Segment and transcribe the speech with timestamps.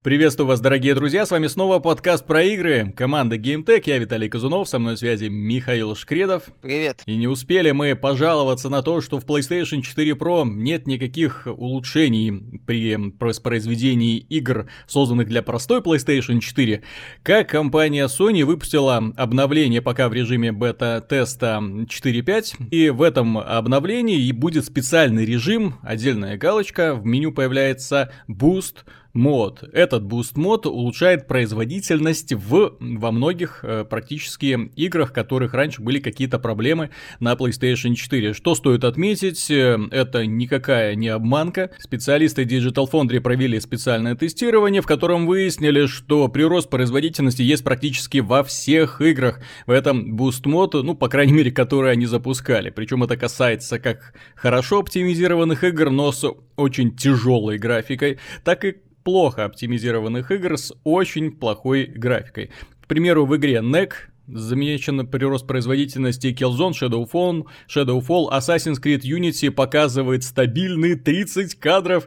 [0.00, 4.68] Приветствую вас, дорогие друзья, с вами снова подкаст про игры, команда GameTech, я Виталий Казунов,
[4.68, 6.44] со мной на связи Михаил Шкредов.
[6.62, 7.02] Привет.
[7.06, 12.60] И не успели мы пожаловаться на то, что в PlayStation 4 Pro нет никаких улучшений
[12.64, 16.84] при воспроизведении игр, созданных для простой PlayStation 4,
[17.24, 24.30] как компания Sony выпустила обновление пока в режиме бета-теста 4.5, и в этом обновлении и
[24.30, 29.64] будет специальный режим, отдельная галочка, в меню появляется Boost, мод.
[29.72, 36.38] Этот Boost мод улучшает производительность в, во многих э, практически играх, которых раньше были какие-то
[36.38, 36.90] проблемы
[37.20, 38.34] на PlayStation 4.
[38.34, 41.70] Что стоит отметить, э, это никакая не обманка.
[41.78, 48.44] Специалисты Digital Foundry провели специальное тестирование, в котором выяснили, что прирост производительности есть практически во
[48.44, 49.40] всех играх.
[49.66, 52.70] В этом Boost мод, ну, по крайней мере, которые они запускали.
[52.70, 58.76] Причем это касается как хорошо оптимизированных игр, но с очень тяжелой графикой, так и
[59.08, 62.50] плохо оптимизированных игр с очень плохой графикой.
[62.82, 63.92] К примеру, в игре NEC
[64.26, 72.06] замечен прирост производительности Killzone, Shadowfall, Shadowfall, Assassin's Creed Unity показывает стабильные 30 кадров,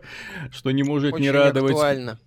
[0.51, 1.71] что не может Очень не радовать.
[1.71, 2.19] Актуально.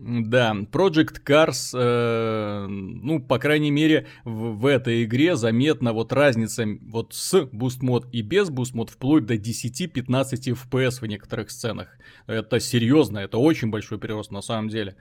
[0.00, 6.64] Да, Project Cars, э, ну, по крайней мере, в, в этой игре заметна вот разница
[6.82, 11.98] вот с Boost Mode и без Boost Mode вплоть до 10-15 FPS в некоторых сценах.
[12.28, 14.94] Это серьезно, это очень большой прирост на самом деле.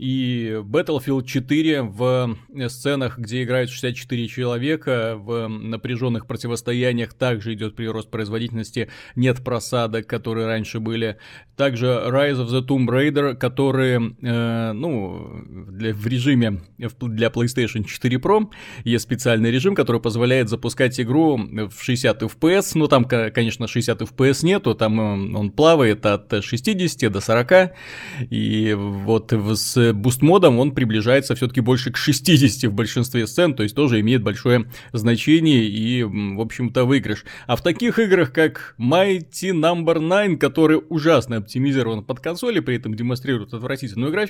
[0.00, 8.10] И Battlefield 4 в сценах, где играют 64 человека, в напряженных противостояниях также идет прирост
[8.10, 11.18] производительности, нет просадок, которые раньше были.
[11.54, 14.39] Также Rise of the Tomb Raider, которые, э,
[14.72, 18.48] ну, для, в режиме для PlayStation 4 Pro
[18.84, 22.72] есть специальный режим, который позволяет запускать игру в 60 FPS.
[22.74, 27.72] Ну, там, конечно, 60 FPS нету, там э, он плавает от 60 до 40.
[28.30, 33.54] И вот с boost mode ом он приближается все-таки больше к 60 в большинстве сцен,
[33.54, 37.24] то есть тоже имеет большое значение и, в общем-то, выигрыш.
[37.46, 42.94] А в таких играх, как Mighty Number 9, который ужасно оптимизирован под консоли, при этом
[42.94, 44.29] демонстрирует отвратительную графику,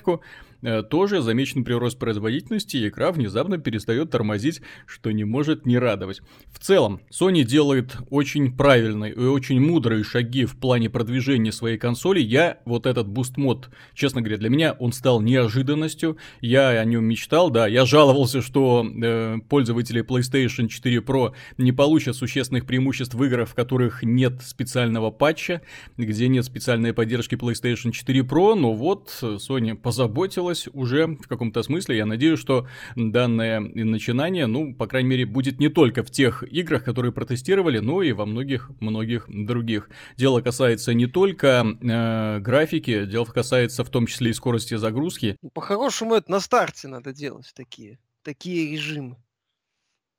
[0.63, 6.21] э, тоже замечен прирост производительности, и игра внезапно перестает тормозить, что не может не радовать.
[6.53, 12.21] В целом, Sony делает очень правильные и очень мудрые шаги в плане продвижения своей консоли.
[12.21, 16.17] Я вот этот boost mode, честно говоря, для меня он стал неожиданностью.
[16.41, 17.67] Я о нем мечтал, да.
[17.67, 23.55] Я жаловался, что э, пользователи PlayStation 4 Pro не получат существенных преимуществ в играх, в
[23.55, 25.63] которых нет специального патча,
[25.97, 28.55] где нет специальной поддержки PlayStation 4 Pro.
[28.55, 31.97] Но вот Sony позаботилась уже в каком-то смысле.
[31.97, 36.85] Я надеюсь, что данное начинание, ну, по крайней мере, будет не только в тех играх,
[36.85, 39.91] которые протестировали, но и во многих-многих других.
[40.17, 46.15] Дело касается не только э, графики, дело касается в том числе и скорости загрузки, по-хорошему
[46.15, 49.17] это на старте надо делать такие, такие режимы.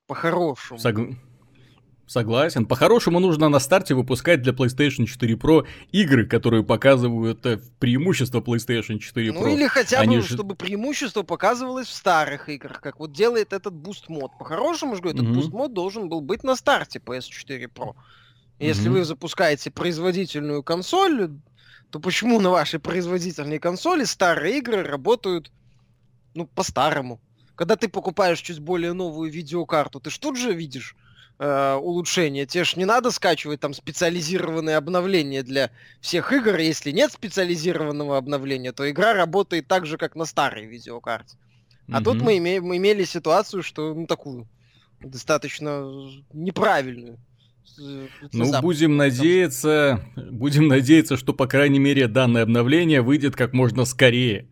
[0.08, 0.82] По-хорошему.
[0.82, 0.98] Сог...
[2.12, 2.66] Согласен.
[2.66, 9.00] По-хорошему нужно на старте выпускать для PlayStation 4 Pro игры, которые показывают э, преимущество PlayStation
[9.00, 9.40] 4 Pro.
[9.40, 13.76] Ну или хотя бы, Они чтобы преимущество показывалось в старых играх, как вот делает этот
[13.76, 14.34] Boost мод.
[14.38, 15.22] По-хорошему же, этот.
[15.22, 17.96] Boost мод должен был быть на старте PS4 Pro.
[18.60, 21.32] Если вы запускаете производительную консоль,
[21.92, 25.50] то почему на вашей производительной консоли старые игры работают,
[26.34, 27.22] ну, по-старому?
[27.56, 30.98] Когда ты покупаешь чуть более новую видеокарту, ты ж тут же видишь
[31.42, 32.46] э, улучшения.
[32.46, 36.58] Тебе ж не надо скачивать там специализированные обновления для всех игр.
[36.58, 41.38] Если нет специализированного обновления, то игра работает так же, как на старой видеокарте.
[41.90, 42.04] А mm-hmm.
[42.04, 44.48] тут мы, име- мы имели ситуацию, что ну такую
[45.02, 45.84] достаточно
[46.32, 47.18] неправильную.
[48.34, 54.48] Ну, будем надеяться, будем надеяться, что, по крайней мере, данное обновление выйдет как можно скорее.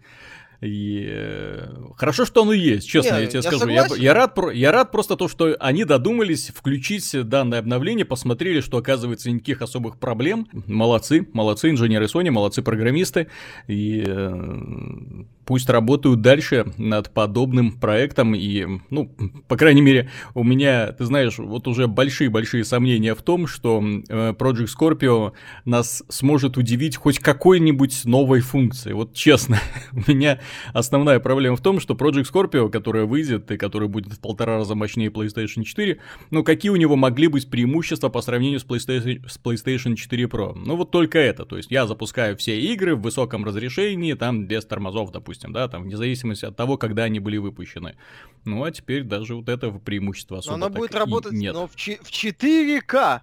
[0.61, 3.67] И э, хорошо, что оно есть, честно, Не, я тебе я скажу.
[3.69, 8.77] Я, я, рад, я рад просто то, что они додумались включить данное обновление, посмотрели, что
[8.77, 10.47] оказывается никаких особых проблем.
[10.67, 13.27] Молодцы, молодцы инженеры Sony, молодцы программисты.
[13.67, 18.35] И э, пусть работают дальше над подобным проектом.
[18.35, 19.11] И, ну,
[19.47, 24.33] по крайней мере, у меня, ты знаешь, вот уже большие-большие сомнения в том, что э,
[24.33, 25.31] Project Scorpio
[25.65, 28.93] нас сможет удивить хоть какой-нибудь новой функцией.
[28.93, 29.57] Вот честно,
[29.91, 30.39] у меня
[30.71, 34.75] основная проблема в том, что Project Scorpio, которая выйдет и которая будет в полтора раза
[34.75, 35.99] мощнее PlayStation 4,
[36.29, 40.53] ну какие у него могли быть преимущества по сравнению с PlayStation, с PlayStation 4 Pro?
[40.53, 44.63] Ну вот только это, то есть я запускаю все игры в высоком разрешении, там без
[44.63, 47.95] тормозов, допустим, да, там вне зависимости от того, когда они были выпущены.
[48.45, 51.53] Ну а теперь даже вот этого преимущества особо но Она будет работать, нет.
[51.53, 53.21] но в, в 4К,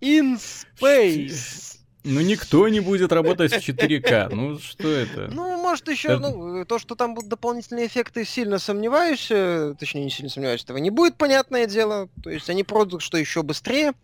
[0.00, 1.78] in space.
[2.06, 4.28] Ну, никто не будет работать в 4К.
[4.34, 5.30] Ну, что это?
[5.32, 6.18] Ну, может, еще, это...
[6.18, 9.28] ну, то, что там будут дополнительные эффекты, сильно сомневаюсь.
[9.30, 12.10] Э, точнее, не сильно сомневаюсь, этого не будет, понятное дело.
[12.22, 13.94] То есть они продадут, что еще быстрее,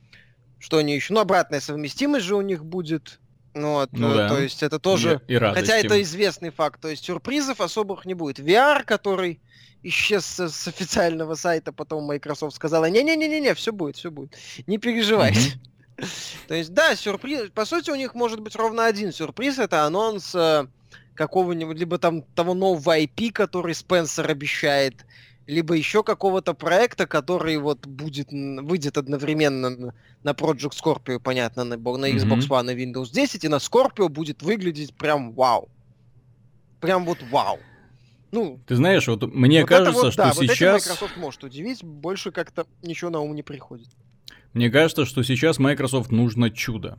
[0.59, 1.13] что они еще...
[1.13, 3.20] Ну, обратная совместимость же у них будет.
[3.55, 4.29] Ну, вот, ну, э, да.
[4.29, 5.21] То есть это тоже...
[5.27, 6.81] И, и Хотя это известный факт.
[6.81, 8.39] То есть сюрпризов особых не будет.
[8.39, 9.41] VR, который
[9.83, 14.37] исчез с, с официального сайта, потом Microsoft сказала, не-не-не-не, все будет, все будет.
[14.67, 15.41] Не переживайте.
[15.41, 16.07] Mm-hmm.
[16.49, 17.51] То есть, да, сюрприз.
[17.51, 19.59] По сути, у них может быть ровно один сюрприз.
[19.59, 20.67] Это анонс э,
[21.15, 25.07] какого-нибудь, либо там того нового IP, который Спенсер обещает,
[25.51, 29.93] либо еще какого-то проекта, который вот будет, выйдет одновременно
[30.23, 34.43] на Project Scorpio, понятно, на, на Xbox One и Windows 10, и на Scorpio будет
[34.43, 35.69] выглядеть прям вау.
[36.81, 37.59] Прям вот вау.
[38.31, 40.87] Ну, ты знаешь, вот мне вот кажется, вот, что да, сейчас...
[40.87, 43.89] Вот Microsoft может удивить, больше как-то ничего на ум не приходит.
[44.53, 46.99] Мне кажется, что сейчас Microsoft нужно чудо.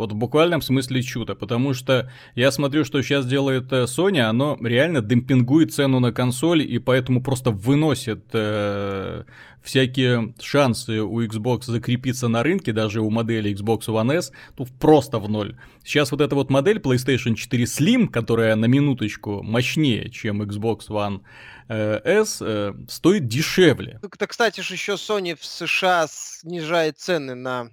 [0.00, 4.56] Вот в буквальном смысле чудо, потому что я смотрю, что сейчас делает э, Sony, оно
[4.62, 9.24] реально демпингует цену на консоль и поэтому просто выносит э,
[9.62, 15.18] всякие шансы у Xbox закрепиться на рынке, даже у модели Xbox One S, тут просто
[15.18, 15.58] в ноль.
[15.84, 21.20] Сейчас вот эта вот модель PlayStation 4 Slim, которая на минуточку мощнее, чем Xbox One
[21.68, 24.00] э, S, э, стоит дешевле.
[24.00, 27.68] Так, кстати еще Sony в США снижает цены на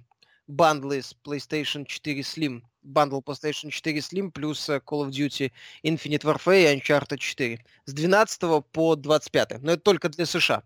[0.48, 2.62] бандлы с PlayStation 4 Slim.
[2.82, 5.52] Бандл PlayStation 4 Slim плюс э, Call of Duty
[5.84, 7.58] Infinite Warfare и Uncharted 4.
[7.84, 9.62] С 12 по 25.
[9.62, 10.62] Но это только для США.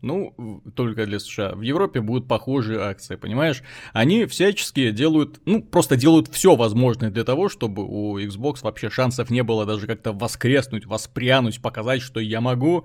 [0.00, 1.56] Ну, только для США.
[1.56, 3.64] В Европе будут похожие акции, понимаешь?
[3.92, 9.28] Они всячески делают, ну, просто делают все возможное для того, чтобы у Xbox вообще шансов
[9.28, 12.84] не было даже как-то воскреснуть, воспрянуть, показать, что я могу.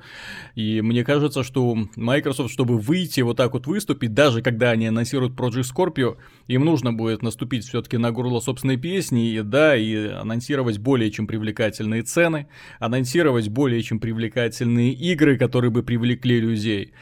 [0.55, 5.33] И мне кажется, что Microsoft, чтобы выйти вот так вот выступить, даже когда они анонсируют
[5.33, 6.17] Project Scorpio,
[6.47, 11.27] им нужно будет наступить все-таки на горло собственной песни, и да, и анонсировать более чем
[11.27, 12.47] привлекательные цены,
[12.79, 16.93] анонсировать более чем привлекательные игры, которые бы привлекли людей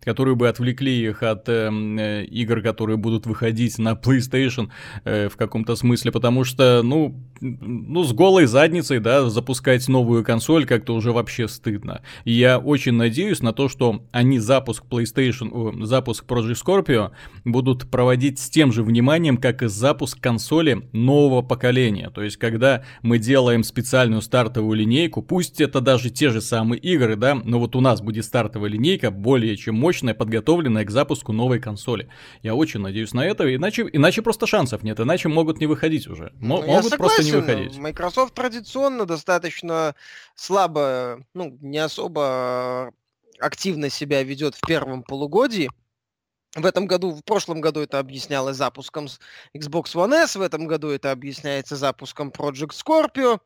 [0.00, 4.70] которые бы отвлекли их от эм, э, игр, которые будут выходить на PlayStation
[5.04, 10.66] э, в каком-то смысле, потому что, ну, ну, с голой задницей, да, запускать новую консоль
[10.66, 12.02] как-то уже вообще стыдно.
[12.24, 17.10] И я очень надеюсь на то, что они запуск PlayStation, о, запуск Project Scorpio
[17.44, 22.10] будут проводить с тем же вниманием, как и запуск консоли нового поколения.
[22.10, 27.16] То есть, когда мы делаем специальную стартовую линейку, пусть это даже те же самые игры,
[27.16, 31.60] да, но вот у нас будет стартовая линейка более чем мощная, подготовленная к запуску новой
[31.60, 32.10] консоли.
[32.42, 36.24] Я очень надеюсь на это, иначе, иначе просто шансов нет, иначе могут не выходить уже.
[36.24, 37.78] М- ну, могут согласен, просто не выходить.
[37.78, 39.94] Microsoft традиционно достаточно
[40.34, 42.92] слабо, ну, не особо
[43.40, 45.70] активно себя ведет в первом полугодии.
[46.54, 49.06] В этом году, в прошлом году это объяснялось запуском
[49.54, 53.38] Xbox One S, в этом году это объясняется запуском Project Scorpio.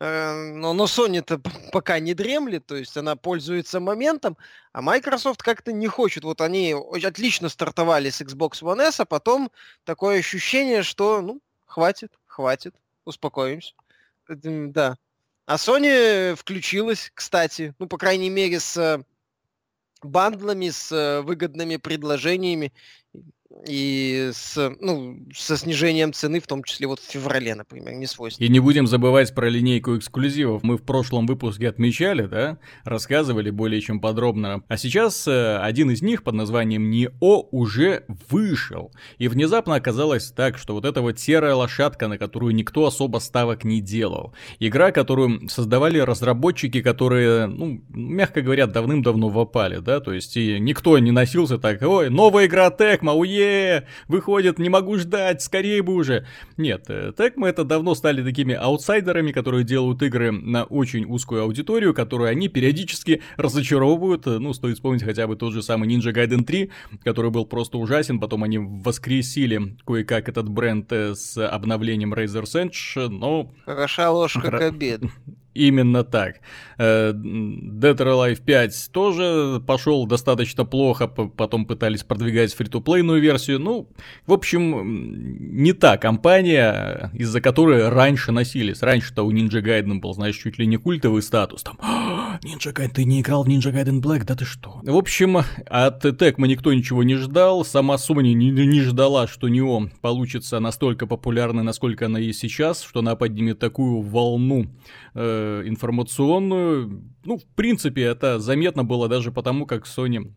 [0.00, 1.38] Э, но, но Sony-то
[1.70, 4.38] пока не дремлет, то есть она пользуется моментом,
[4.72, 6.24] а Microsoft как-то не хочет.
[6.24, 6.74] Вот они
[7.04, 9.50] отлично стартовали с Xbox One S, а потом
[9.84, 12.74] такое ощущение, что, ну, хватит, хватит,
[13.04, 13.74] успокоимся.
[14.28, 14.96] Да.
[15.44, 19.04] А Sony включилась, кстати, ну, по крайней мере, с
[20.02, 22.72] бандлами, с э, выгодными предложениями
[23.66, 28.46] и с, ну, со снижением цены, в том числе вот в феврале, например, не свойственно.
[28.46, 30.62] И не будем забывать про линейку эксклюзивов.
[30.62, 34.62] Мы в прошлом выпуске отмечали, да, рассказывали более чем подробно.
[34.68, 38.92] А сейчас э, один из них под названием НИО уже вышел.
[39.18, 43.64] И внезапно оказалось так, что вот эта вот серая лошадка, на которую никто особо ставок
[43.64, 44.34] не делал.
[44.58, 50.58] Игра, которую создавали разработчики, которые, ну, мягко говоря, давным-давно в опале, да, то есть и
[50.58, 53.45] никто не носился так, ой, новая игра Текма, уе,
[54.08, 56.26] выходит, не могу ждать, скорее бы уже.
[56.56, 61.42] Нет, э, так мы это давно стали такими аутсайдерами, которые делают игры на очень узкую
[61.42, 64.26] аудиторию, которую они периодически разочаровывают.
[64.26, 66.70] Э, ну, стоит вспомнить хотя бы тот же самый Ninja Gaiden 3,
[67.04, 73.08] который был просто ужасен, потом они воскресили кое-как этот бренд э, с обновлением Razor's Edge,
[73.08, 73.52] но...
[73.64, 75.10] Хороша ложка к обеду.
[75.56, 76.40] Именно так.
[76.78, 83.60] Э, Dead or Alive 5 тоже пошел достаточно плохо, потом пытались продвигать фри-то-плейную версию.
[83.60, 83.88] Ну,
[84.26, 88.82] в общем, не та компания, из-за которой раньше носились.
[88.82, 91.62] Раньше-то у Ninja Gaiden был, знаешь, чуть ли не культовый статус.
[91.62, 92.15] Там, «А,
[92.46, 94.80] Ninja Gaiden, ты не играл в Ninja Gaiden Black, да ты что?
[94.84, 99.90] В общем, от Tecmo никто ничего не ждал, сама Sony не, не ждала, что Neo
[100.00, 104.66] получится настолько популярной, насколько она есть сейчас, что она поднимет такую волну
[105.14, 107.02] э, информационную.
[107.24, 110.32] Ну, в принципе, это заметно было даже потому, как Sony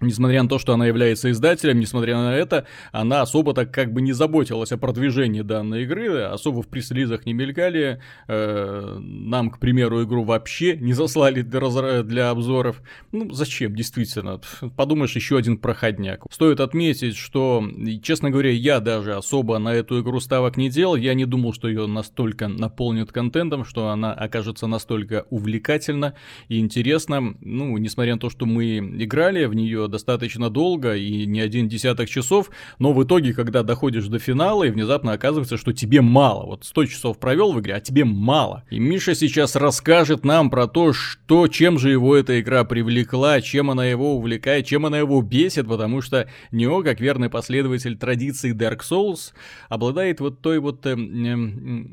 [0.00, 4.02] Несмотря на то, что она является издателем, несмотря на это, она особо так как бы
[4.02, 10.04] не заботилась о продвижении данной игры, особо в пресс-релизах не мелькали, э, нам, к примеру,
[10.04, 12.82] игру вообще не заслали для, для обзоров.
[13.10, 14.38] Ну, зачем, действительно,
[14.76, 16.24] подумаешь, еще один проходняк.
[16.30, 17.64] Стоит отметить, что,
[18.02, 21.68] честно говоря, я даже особо на эту игру ставок не делал, я не думал, что
[21.68, 26.14] ее настолько наполнит контентом, что она окажется настолько увлекательна
[26.48, 27.34] и интересна.
[27.40, 32.08] Ну, несмотря на то, что мы играли в нее достаточно долго и не один десяток
[32.08, 36.46] часов, но в итоге, когда доходишь до финала, и внезапно оказывается, что тебе мало.
[36.46, 38.64] Вот 100 часов провел в игре, а тебе мало.
[38.70, 43.70] И Миша сейчас расскажет нам про то, что, чем же его эта игра привлекла, чем
[43.70, 48.80] она его увлекает, чем она его бесит, потому что Нео, как верный последователь традиции Dark
[48.80, 49.32] Souls,
[49.68, 50.86] обладает вот той вот...
[50.86, 51.84] Э, э,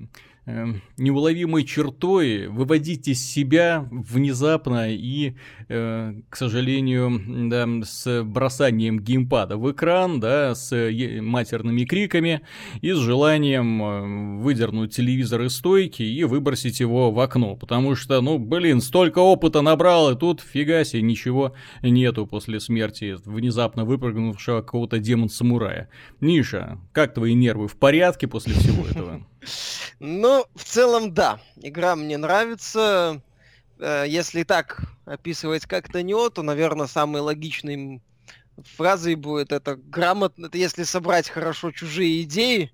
[0.45, 5.35] неуловимой чертой выводить из себя внезапно и,
[5.69, 10.75] э, к сожалению, да, с бросанием геймпада в экран, да, с
[11.21, 12.41] матерными криками
[12.81, 18.19] и с желанием э, выдернуть телевизор из стойки и выбросить его в окно, потому что,
[18.19, 24.61] ну, блин, столько опыта набрал, и тут фига себе ничего нету после смерти внезапно выпрыгнувшего
[24.61, 25.89] какого-то демон-самурая.
[26.19, 29.25] Ниша, как твои нервы, в порядке после всего этого?
[29.99, 31.39] Ну, в целом, да.
[31.57, 33.21] Игра мне нравится.
[33.79, 38.01] Э, если так описывать как-то не то, наверное, самый логичный
[38.75, 40.47] фразой будет это грамотно.
[40.47, 42.71] Это если собрать хорошо чужие идеи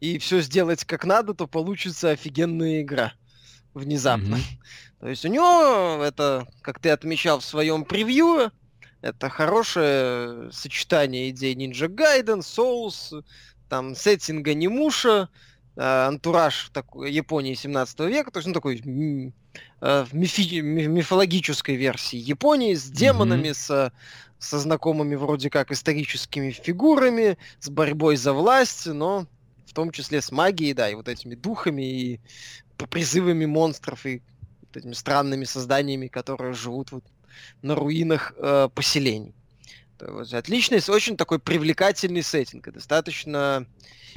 [0.00, 3.12] и все сделать как надо, то получится офигенная игра.
[3.74, 4.36] Внезапно.
[4.36, 5.00] Mm-hmm.
[5.00, 8.50] То есть у него это, как ты отмечал в своем превью,
[9.02, 13.22] это хорошее сочетание идей Ninja Gaiden, Souls,
[13.68, 15.28] там сеттинга Немуша,
[15.76, 18.82] антураж такой, Японии 17 века, то есть ну, такой
[19.80, 23.54] э, мифи, мифологической версии Японии с демонами, mm-hmm.
[23.54, 23.92] с,
[24.38, 29.26] со знакомыми вроде как историческими фигурами, с борьбой за власть, но
[29.66, 32.20] в том числе с магией, да, и вот этими духами, и
[32.88, 34.22] призывами монстров, и
[34.62, 37.04] вот этими странными созданиями, которые живут вот
[37.62, 39.34] на руинах э, поселений.
[40.00, 43.66] Вот, отличный, очень такой привлекательный сеттинг, достаточно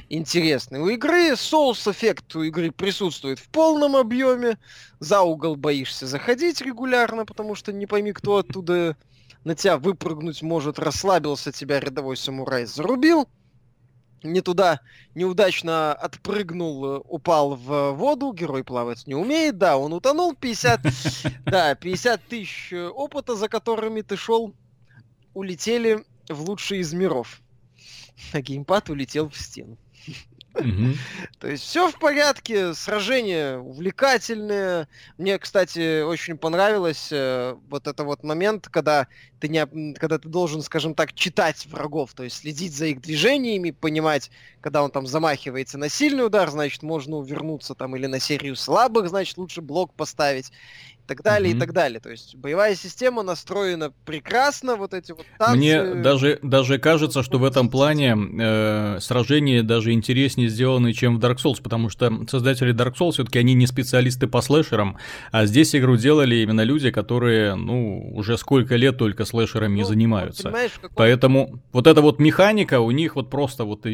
[0.08, 0.80] интересный.
[0.80, 4.58] У игры соус эффект у игры присутствует в полном объеме.
[4.98, 8.96] За угол боишься заходить регулярно, потому что не пойми, кто оттуда
[9.44, 10.78] на тебя выпрыгнуть может.
[10.78, 13.28] Расслабился, тебя рядовой самурай зарубил.
[14.22, 14.80] Не туда
[15.14, 20.80] неудачно отпрыгнул, упал в воду, герой плавать не умеет, да, он утонул, 50,
[21.46, 24.54] да, 50 тысяч опыта, за которыми ты шел,
[25.32, 27.40] улетели в лучший из миров.
[28.32, 29.78] А геймпад улетел в стену.
[31.38, 34.88] То есть все в порядке, сражение увлекательное.
[35.16, 39.06] Мне, кстати, очень понравилось э, вот это вот момент, когда
[39.38, 43.70] ты не, когда ты должен, скажем так, читать врагов, то есть следить за их движениями,
[43.70, 44.30] понимать,
[44.60, 49.08] когда он там замахивается на сильный удар, значит можно увернуться там или на серию слабых,
[49.08, 50.52] значит лучше блок поставить
[51.10, 51.56] так далее mm-hmm.
[51.56, 52.00] и так далее.
[52.00, 55.56] То есть боевая система настроена прекрасно, вот эти вот танцы...
[55.56, 61.24] Мне даже, даже кажется, что в этом плане э, сражения даже интереснее сделаны, чем в
[61.24, 64.98] Dark Souls, потому что создатели Dark Souls все-таки они не специалисты по слэшерам,
[65.32, 70.54] а здесь игру делали именно люди, которые, ну, уже сколько лет только слэшерами ну, занимаются.
[70.94, 73.84] Поэтому вот эта вот механика у них вот просто вот,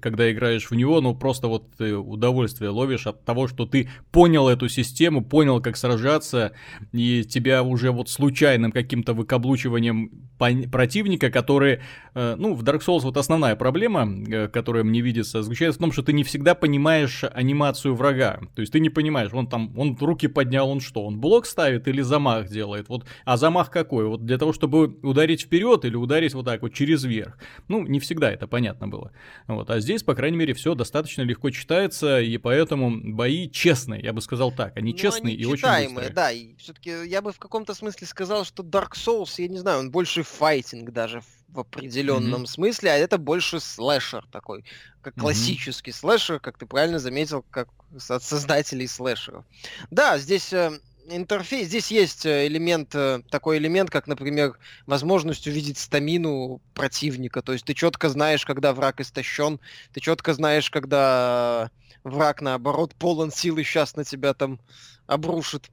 [0.00, 4.70] когда играешь в него, ну, просто вот удовольствие ловишь от того, что ты понял эту
[4.70, 6.52] систему, понял, как сражаться, появляется,
[6.92, 11.80] и тебя уже вот случайным каким-то выкаблучиванием противника, который,
[12.14, 15.92] э, ну, в Dark Souls вот основная проблема, э, которая мне видится, заключается в том,
[15.92, 18.40] что ты не всегда понимаешь анимацию врага.
[18.54, 21.88] То есть ты не понимаешь, он там, он руки поднял, он что, он блок ставит
[21.88, 22.88] или замах делает?
[22.88, 24.06] Вот, а замах какой?
[24.06, 27.36] Вот для того, чтобы ударить вперед или ударить вот так вот через верх.
[27.68, 29.10] Ну, не всегда это понятно было.
[29.48, 34.12] Вот, а здесь, по крайней мере, все достаточно легко читается, и поэтому бои честные, я
[34.12, 36.14] бы сказал так, они ну, честные они и очень быстрые.
[36.14, 39.80] Да, и все-таки я бы в каком-то смысле сказал, что Dark Souls, я не знаю,
[39.80, 42.46] он больше файтинг даже в определенном mm-hmm.
[42.46, 44.64] смысле, а это больше слэшер такой,
[45.00, 45.20] как mm-hmm.
[45.20, 47.68] классический слэшер, как ты правильно заметил, как
[48.08, 49.44] от создателей слэшеров.
[49.90, 50.78] Да, здесь э,
[51.10, 57.42] интерфейс, здесь есть э, элемент, э, такой элемент, как, например, возможность увидеть стамину противника.
[57.42, 59.60] То есть ты четко знаешь, когда враг истощен,
[59.92, 61.70] ты четко знаешь, когда
[62.04, 64.60] враг, наоборот, полон силы сейчас на тебя там
[65.06, 65.70] обрушит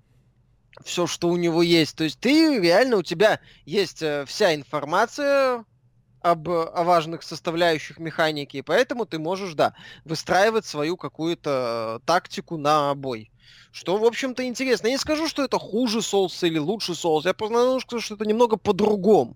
[0.83, 1.95] все, что у него есть.
[1.95, 5.63] То есть ты реально, у тебя есть э, вся информация
[6.21, 12.57] об, о важных составляющих механики, и поэтому ты можешь, да, выстраивать свою какую-то э, тактику
[12.57, 13.31] на бой.
[13.71, 14.87] Что, в общем-то, интересно.
[14.87, 17.25] Я не скажу, что это хуже соус или лучше соус.
[17.25, 19.35] Я просто скажу, что это немного по-другому.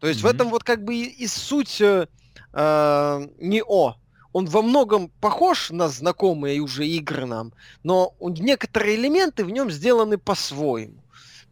[0.00, 0.22] То есть mm-hmm.
[0.22, 2.08] в этом вот как бы и, и суть э,
[2.52, 3.96] э, НИО.
[4.36, 10.18] Он во многом похож на знакомые уже игры нам, но некоторые элементы в нем сделаны
[10.18, 11.02] по-своему.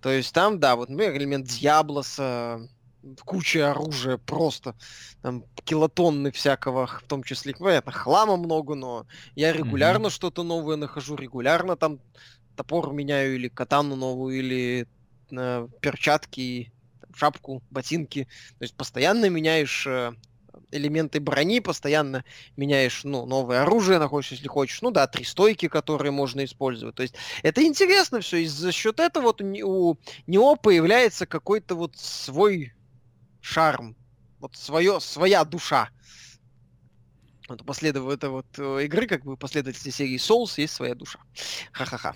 [0.02, 2.68] То есть там, да, вот, например, элемент Дьяблоса,
[3.24, 4.74] куча оружия просто,
[5.22, 10.10] там, килотонны всякого, в том числе, понятно, хлама много, но я регулярно mm-hmm.
[10.10, 12.00] что-то новое нахожу, регулярно там
[12.54, 14.86] топор меняю, или катану новую, или
[15.30, 16.70] э, перчатки,
[17.14, 18.28] шапку, ботинки.
[18.58, 20.12] То есть постоянно меняешь э,
[20.70, 22.24] элементы брони, постоянно
[22.56, 24.82] меняешь, ну, новое оружие находишь, если хочешь.
[24.82, 26.94] Ну да, три стойки, которые можно использовать.
[26.94, 31.96] То есть это интересно все, и за счет этого вот у, него появляется какой-то вот
[31.96, 32.72] свой
[33.40, 33.96] шарм,
[34.40, 35.90] вот свое, своя душа.
[37.46, 41.18] Вот последов это вот э, игры, как бы последователи серии Souls, есть своя душа.
[41.72, 42.14] Ха-ха-ха.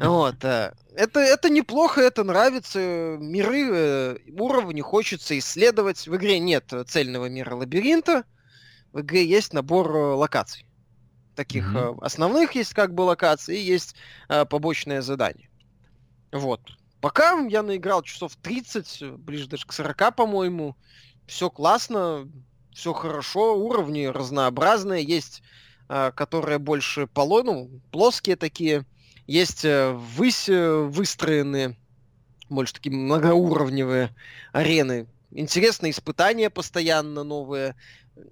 [0.00, 0.44] Вот.
[0.44, 2.78] Э, это, это неплохо, это нравится.
[3.18, 6.06] Миры, э, уровни хочется исследовать.
[6.06, 8.24] В игре нет цельного мира лабиринта.
[8.92, 10.64] В игре есть набор локаций.
[11.34, 11.98] Таких mm-hmm.
[12.02, 13.94] основных есть как бы локации, и есть
[14.48, 15.50] побочное задание.
[16.32, 16.60] Вот.
[17.00, 20.76] Пока я наиграл часов 30, ближе даже к 40, по-моему.
[21.26, 22.30] Все классно,
[22.76, 25.42] все хорошо, уровни разнообразные, есть,
[25.88, 28.84] э, которые больше поло, ну, плоские такие,
[29.26, 31.74] есть э, ввысь э, выстроенные,
[32.50, 34.14] больше такие многоуровневые
[34.52, 35.06] арены.
[35.30, 37.76] Интересные испытания постоянно новые.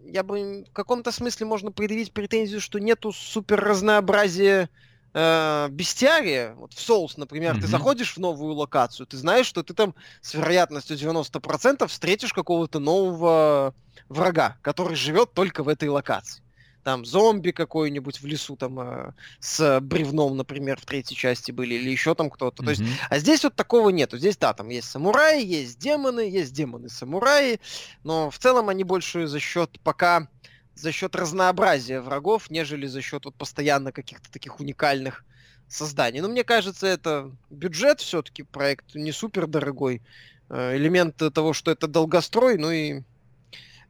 [0.04, 4.68] Я бы в каком-то смысле можно предъявить претензию, что нету супер разнообразия
[5.14, 7.60] э, бестиария, вот в Souls, например, mm-hmm.
[7.60, 12.80] ты заходишь в новую локацию, ты знаешь, что ты там с вероятностью 90% встретишь какого-то
[12.80, 13.74] нового
[14.08, 16.42] врага, который живет только в этой локации.
[16.82, 21.88] Там зомби какой-нибудь в лесу там э, с бревном, например, в третьей части были, или
[21.88, 22.62] еще там кто-то.
[22.62, 22.66] Mm-hmm.
[22.66, 24.18] То есть, а здесь вот такого нету.
[24.18, 27.58] Здесь, да, там есть самураи, есть демоны, есть демоны-самураи,
[28.02, 30.28] но в целом они больше за счет пока
[30.74, 35.24] за счет разнообразия врагов, нежели за счет вот постоянно каких-то таких уникальных
[35.68, 36.20] созданий.
[36.20, 40.02] Но мне кажется, это бюджет все-таки, проект не супер дорогой.
[40.50, 43.02] Э, элемент того, что это долгострой, ну и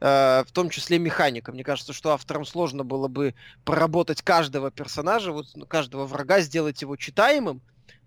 [0.01, 1.53] э, в том числе механика.
[1.53, 6.81] Мне кажется, что авторам сложно было бы проработать каждого персонажа, вот ну, каждого врага, сделать
[6.83, 7.61] его читаемым,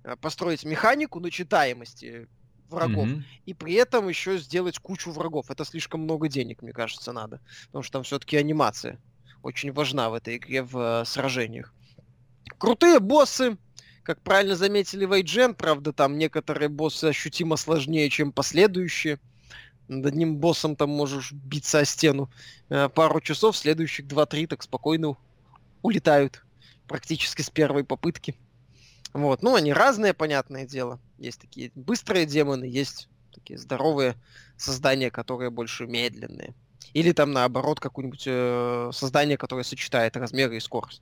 [0.04, 2.28] э, построить механику на читаемости
[2.70, 3.24] врагов, mm-hmm.
[3.46, 5.50] и при этом еще сделать кучу врагов.
[5.50, 7.40] Это слишком много денег, мне кажется, надо.
[7.68, 9.00] Потому что там все-таки анимация
[9.44, 11.74] очень важна в этой игре в э, сражениях.
[12.58, 13.58] Крутые боссы,
[14.04, 19.20] как правильно заметили Вейджен, правда, там некоторые боссы ощутимо сложнее, чем последующие.
[19.88, 22.30] Над одним боссом там можешь биться о стену
[22.70, 25.16] э, пару часов, следующих 2-3 так спокойно
[25.82, 26.44] улетают
[26.88, 28.36] практически с первой попытки.
[29.14, 29.42] Вот.
[29.42, 31.00] Ну, они разные, понятное дело.
[31.18, 34.16] Есть такие быстрые демоны, есть такие здоровые
[34.58, 36.54] создания, которые больше медленные.
[36.94, 41.02] Или там наоборот какое-нибудь э, создание, которое сочетает размеры и скорость.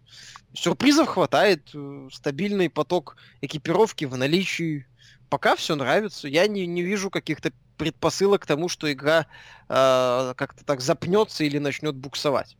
[0.53, 4.87] Сюрпризов хватает, э, стабильный поток экипировки в наличии.
[5.29, 6.27] Пока все нравится.
[6.27, 9.27] Я не, не вижу каких-то предпосылок к тому, что игра
[9.69, 12.57] э, как-то так запнется или начнет буксовать.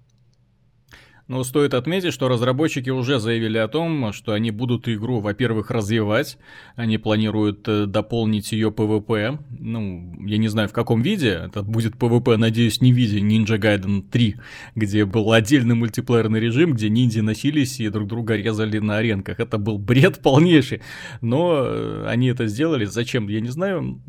[1.28, 6.38] Но стоит отметить, что разработчики уже заявили о том, что они будут игру, во-первых, развивать,
[6.76, 11.96] они планируют э, дополнить ее PvP, ну, я не знаю в каком виде, это будет
[11.96, 14.36] PvP, надеюсь, не в виде Ninja Gaiden 3,
[14.76, 19.40] где был отдельный мультиплеерный режим, где ниндзя носились и друг друга резали на аренках.
[19.40, 20.82] Это был бред полнейший,
[21.22, 24.00] но э, они это сделали, зачем, я не знаю,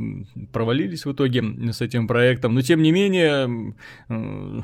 [0.53, 3.75] провалились в итоге с этим проектом, но тем не менее
[4.11, 4.61] э,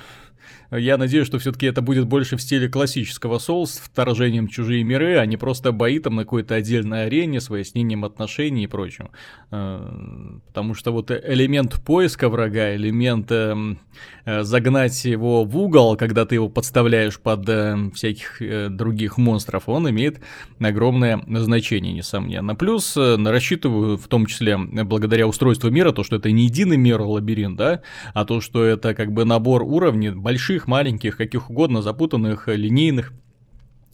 [0.71, 4.85] я надеюсь, что все-таки это будет больше в стиле классического Souls с вторжением в чужие
[4.85, 9.11] миры, а не просто бои там на какой-то отдельной арене с выяснением отношений и прочим.
[9.51, 13.79] Э, потому что вот элемент поиска врага, элемент эм,
[14.25, 18.41] э, загнать его в угол, когда ты его подставляешь под э, всяких
[18.75, 20.21] других монстров, он имеет
[20.59, 22.55] огромное значение, несомненно.
[22.55, 27.57] Плюс рассчитываю, в том числе благодаря устройству мира, то, что это не единый мир лабиринт,
[27.57, 27.83] да,
[28.15, 33.13] а то, что это как бы набор уровней больших маленьких, каких угодно, запутанных, линейных.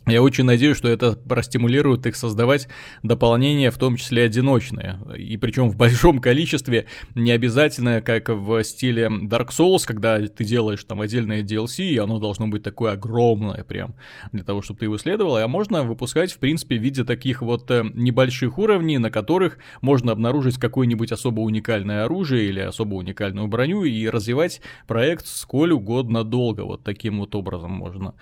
[0.08, 2.66] Я очень надеюсь, что это простимулирует их создавать
[3.02, 4.98] дополнения, в том числе одиночные.
[5.18, 10.82] И причем в большом количестве, не обязательно, как в стиле Dark Souls, когда ты делаешь
[10.84, 13.94] там отдельное DLC, и оно должно быть такое огромное прям,
[14.32, 15.36] для того, чтобы ты его исследовал.
[15.36, 20.12] А можно выпускать, в принципе, в виде таких вот э, небольших уровней, на которых можно
[20.12, 26.62] обнаружить какое-нибудь особо уникальное оружие или особо уникальную броню и развивать проект сколь угодно долго.
[26.62, 28.14] Вот таким вот образом можно.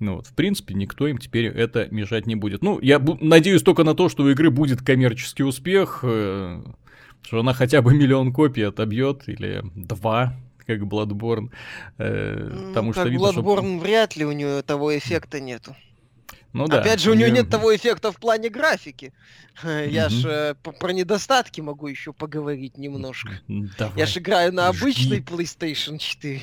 [0.00, 2.62] Ну вот, в принципе, никто им теперь это мешать не будет.
[2.62, 6.00] Ну, я надеюсь только на то, что у игры будет коммерческий успех.
[6.02, 6.62] Э,
[7.22, 10.34] Что она хотя бы миллион копий отобьет, или два,
[10.66, 11.50] как Bloodborne.
[11.98, 13.40] Э, Ну, потому как что видно, что...
[13.40, 15.74] Bloodborne вряд ли у нее того эффекта нету.
[16.52, 16.80] Ну да.
[16.80, 19.12] Опять же, у нее не- нет того эффекта в плане графики.
[19.64, 23.30] Я ж э, про недостатки могу еще поговорить немножко.
[23.96, 24.78] Я же играю на жги.
[24.80, 26.42] обычной PlayStation 4.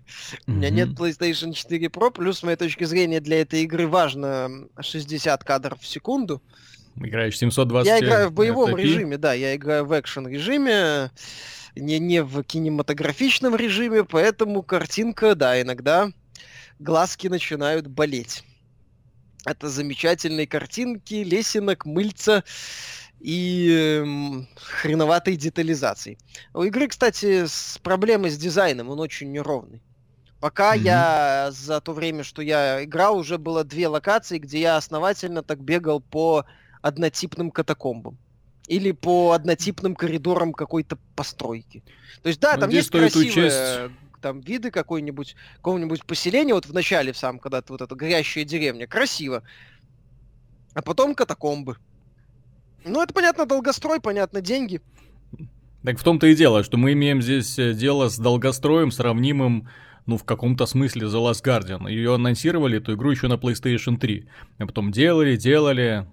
[0.46, 0.90] У меня нет.
[0.90, 5.80] PlayStation 4 Pro, плюс, с моей точки зрения, для этой игры важно м, 60 кадров
[5.80, 6.42] в секунду.
[6.96, 8.82] Играешь 720 Я играю в боевом TP.
[8.82, 11.10] режиме, да, я играю в экшен режиме,
[11.74, 16.10] не, не в кинематографичном режиме, поэтому картинка, да, иногда
[16.78, 18.44] глазки начинают болеть.
[19.44, 22.44] Это замечательные картинки, лесенок, мыльца
[23.24, 26.18] и хреноватой детализации.
[26.54, 29.80] У игры, кстати, с проблемой с дизайном, он очень неровный.
[30.40, 30.82] Пока Мгм.
[30.82, 35.60] я за то время, что я играл, уже было две локации, где я основательно так
[35.60, 36.44] бегал по
[36.80, 38.18] однотипным катакомбам.
[38.66, 41.84] Или по однотипным коридорам какой-то постройки.
[42.22, 46.66] То есть, да, Ну, там здесь есть красивые учесть- там виды какой-нибудь, какого-нибудь поселения, вот
[46.66, 49.42] в начале в самом, когда ты вот эта горящая деревня, красиво.
[50.74, 51.76] А потом катакомбы.
[52.84, 54.80] Ну, это, понятно, долгострой, понятно, деньги.
[55.84, 59.68] Так в том-то и дело, что мы имеем здесь э, дело с долгостроем, сравнимым,
[60.06, 61.90] ну, в каком-то смысле The Last Guardian.
[61.90, 64.28] Ее анонсировали, эту игру еще на PlayStation 3.
[64.58, 66.06] А потом делали, делали,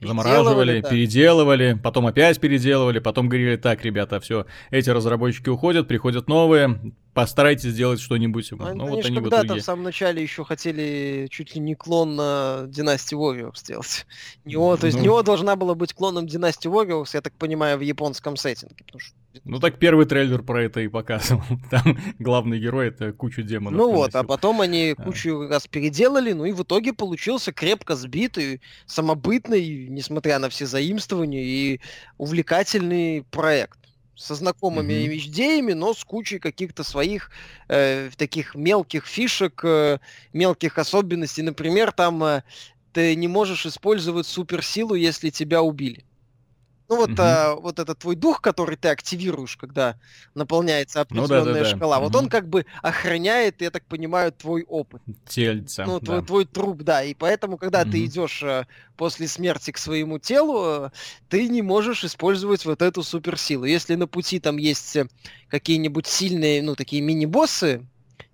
[0.00, 0.88] замораживали, да.
[0.90, 7.70] переделывали, потом опять переделывали, потом говорили, так, ребята, все, эти разработчики уходят, приходят новые, постарайтесь
[7.70, 8.48] сделать что-нибудь.
[8.52, 9.60] Ну, Ну, они вот они в когда-то итоге...
[9.60, 14.06] в самом начале еще хотели чуть ли не клон на Династии Warriors сделать.
[14.44, 15.04] Нео, то есть Ну.
[15.04, 18.74] Нео должна была быть клоном Династии Warriors, я так понимаю, в японском сеттинге.
[18.84, 21.42] потому что- Ну так первый трейлер про это и показывал.
[21.70, 23.78] Там главный герой это кучу демонов.
[23.78, 25.02] Ну вот, а потом они А.
[25.02, 31.42] кучу раз переделали, ну и в итоге получился крепко сбитый, самобытный, несмотря на все заимствования,
[31.42, 31.80] и
[32.18, 33.78] увлекательный проект.
[34.14, 35.12] Со знакомыми Мгм.
[35.18, 37.30] идеями, но с кучей каких-то своих
[37.68, 39.98] э, таких мелких фишек, э,
[40.32, 41.42] мелких особенностей.
[41.42, 42.42] Например, там э,
[42.92, 46.05] ты не можешь использовать суперсилу, если тебя убили.
[46.88, 47.20] Ну вот, Мгм.
[47.20, 49.96] а, вот этот твой дух, который ты активируешь, когда
[50.34, 51.76] наполняется Ну да, да, определенная да.
[51.76, 52.24] шкала, вот Мгм.
[52.24, 55.02] он как бы охраняет, я так понимаю, твой опыт.
[55.28, 55.84] Тельца.
[55.86, 56.06] Ну, да.
[56.06, 57.02] твой, твой труп, да.
[57.02, 58.06] И поэтому, когда ты Мгм.
[58.06, 60.90] идешь э, после смерти к своему телу, э,
[61.28, 63.64] ты не можешь использовать вот эту суперсилу.
[63.64, 65.06] Если на пути там есть э,
[65.48, 67.86] какие-нибудь сильные, ну, такие мини-боссы,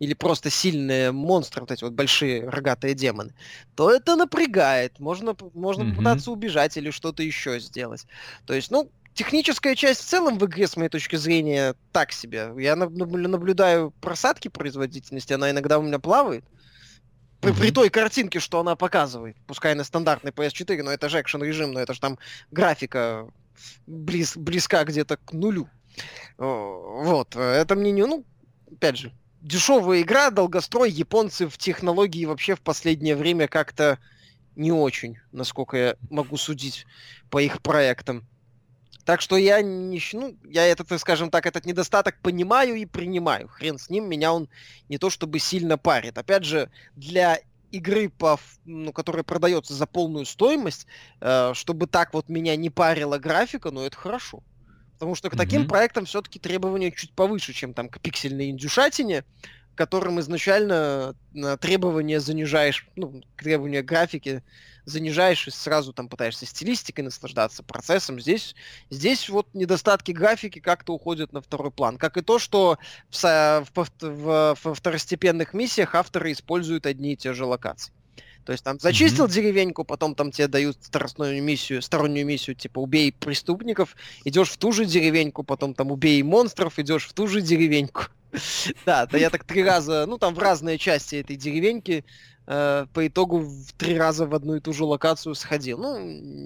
[0.03, 3.35] или просто сильные монстры, вот эти вот большие рогатые демоны,
[3.77, 4.99] то это напрягает.
[4.99, 5.93] Можно, можно Мгм.
[5.93, 8.05] попытаться убежать или что-то еще сделать.
[8.45, 12.51] То есть, ну, техническая часть в целом в игре, с моей точки зрения, так себе.
[12.59, 16.45] Я наб- наблюдаю просадки производительности, она иногда у меня плавает.
[17.39, 19.37] При, при той картинке, что она показывает.
[19.47, 22.19] Пускай на стандартной PS4, но это же экшен режим, но это же там
[22.51, 23.29] графика
[23.87, 25.69] близ, близка где-то к нулю.
[26.39, 28.25] Вот, э, это мне не, ну,
[28.69, 33.99] опять же, дешевая игра, долгострой, японцы в технологии вообще в последнее время как-то
[34.57, 36.87] не очень, насколько я могу судить
[37.31, 38.27] по их проектам.
[39.05, 43.49] Так что я не, ну, я этот, скажем так, этот недостаток понимаю и принимаю.
[43.49, 44.49] Хрен с ним, меня он
[44.89, 46.19] не то чтобы сильно парит.
[46.19, 47.41] Опять же, для
[47.73, 50.87] игры, по, ну, которая продается за полную стоимость,
[51.21, 54.45] э, чтобы так вот меня не парила графика, ну это хорошо.
[55.03, 55.69] Потому что к таким Мгм.
[55.69, 59.25] проектам все-таки требования чуть повыше, чем там к пиксельной индюшатине,
[59.75, 64.45] которым изначально на требования занижаешь, ну, требования графики
[64.85, 68.21] занижаешь и сразу там пытаешься стилистикой наслаждаться процессом.
[68.21, 68.55] Здесь,
[68.91, 71.99] здесь вот недостатки графики как-то уходят на второй план.
[71.99, 72.79] Как и то, что
[73.11, 77.93] в, в в- во второстепенных миссиях авторы используют одни и те же локации.
[78.45, 83.13] То есть там зачистил деревеньку, потом там тебе дают стороннюю миссию, стороннюю миссию, типа убей
[83.13, 88.05] преступников, идешь в ту же деревеньку, потом там убей монстров, идешь в ту же деревеньку.
[88.87, 92.05] Да, да я так три раза, ну там в разные части этой деревеньки
[92.47, 95.79] э, по итогу в три раза в одну и ту же локацию сходил.
[95.79, 95.99] Ну,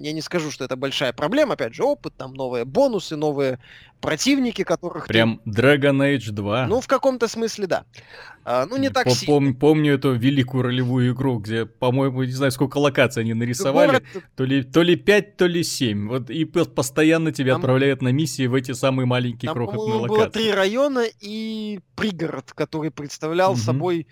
[0.03, 3.59] я не скажу, что это большая проблема, опять же, опыт, там новые бонусы, новые
[4.01, 6.67] противники, которых Прям Dragon Age 2.
[6.67, 7.85] Ну, в каком-то смысле, да.
[8.49, 9.33] А, ну, не так сильно.
[9.49, 13.87] пом- Помню эту великую ролевую игру, где, по-моему, не знаю, сколько локаций они нарисовали.
[13.87, 14.03] Город,
[14.35, 16.07] То ли, то ли 5, то ли 7.
[16.07, 20.07] Вот и постоянно тебя Там- отправляют на миссии в эти самые маленькие Там, крохотные по-моему,
[20.07, 20.39] было локации.
[20.43, 23.59] три района и пригород, который представлял Мгм.
[23.61, 24.07] собой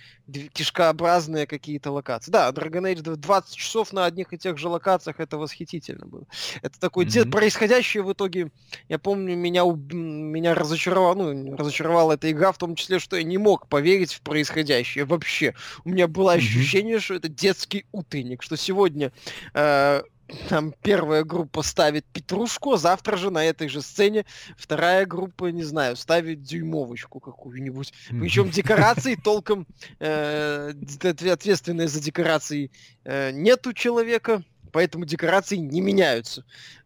[0.54, 2.32] кишкообразные какие-то локации.
[2.32, 6.26] Да, Dragon Age 2 20 часов на одних и тех же локациях, это восхитительно было.
[6.62, 7.30] Это такой Мгм.
[7.32, 8.52] происходящее в итоге,
[8.90, 13.38] я помню, меня, меня разочаровала, ну, разочаровала эта игра в том числе, что я не
[13.38, 15.54] мог поверить в происходящее вообще.
[15.84, 19.12] У меня было ощущение, что это детский утренник, что сегодня
[19.54, 20.02] э,
[20.50, 24.26] там первая группа ставит петрушку, а завтра же на этой же сцене
[24.58, 27.94] вторая группа, не знаю, ставит дюймовочку какую-нибудь.
[28.10, 29.68] Причем декорации толком
[30.00, 32.72] э, ответственные за декорации
[33.04, 36.46] э, нету человека, поэтому декорации не меняются.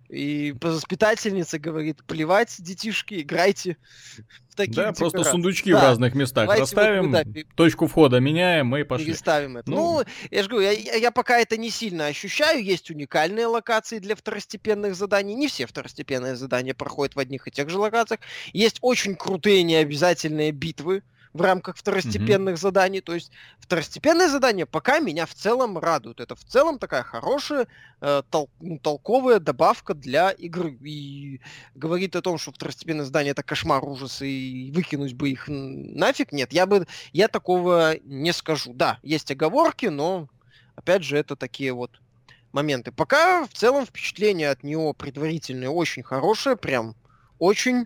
[0.09, 3.77] И воспитательница говорит, плевать, детишки, играйте
[4.49, 5.79] в такие Да, просто сундучки да.
[5.79, 9.05] в разных местах Давайте расставим, вот, да, точку входа меняем и пошли.
[9.05, 9.69] Переставим это.
[9.69, 12.63] Ну, ну я же говорю, я, я пока это не сильно ощущаю.
[12.63, 15.35] Есть уникальные локации для второстепенных заданий.
[15.35, 18.21] Не все второстепенные задания проходят в одних и тех же локациях.
[18.51, 22.61] Есть очень крутые необязательные битвы, в рамках второстепенных mm-hmm.
[22.61, 23.01] заданий.
[23.01, 26.19] То есть второстепенные задания пока меня в целом радуют.
[26.19, 27.67] Это в целом такая хорошая,
[28.01, 30.77] э, тол- ну, толковая добавка для игры.
[30.83, 31.41] И
[31.75, 36.31] говорит о том, что второстепенные задания это кошмар, ужас, и выкинуть бы их нафиг.
[36.31, 38.73] Нет, я бы я такого не скажу.
[38.73, 40.27] Да, есть оговорки, но
[40.75, 42.01] опять же это такие вот
[42.51, 42.91] моменты.
[42.91, 46.95] Пока в целом впечатление от него предварительное очень хорошее, прям
[47.37, 47.85] очень.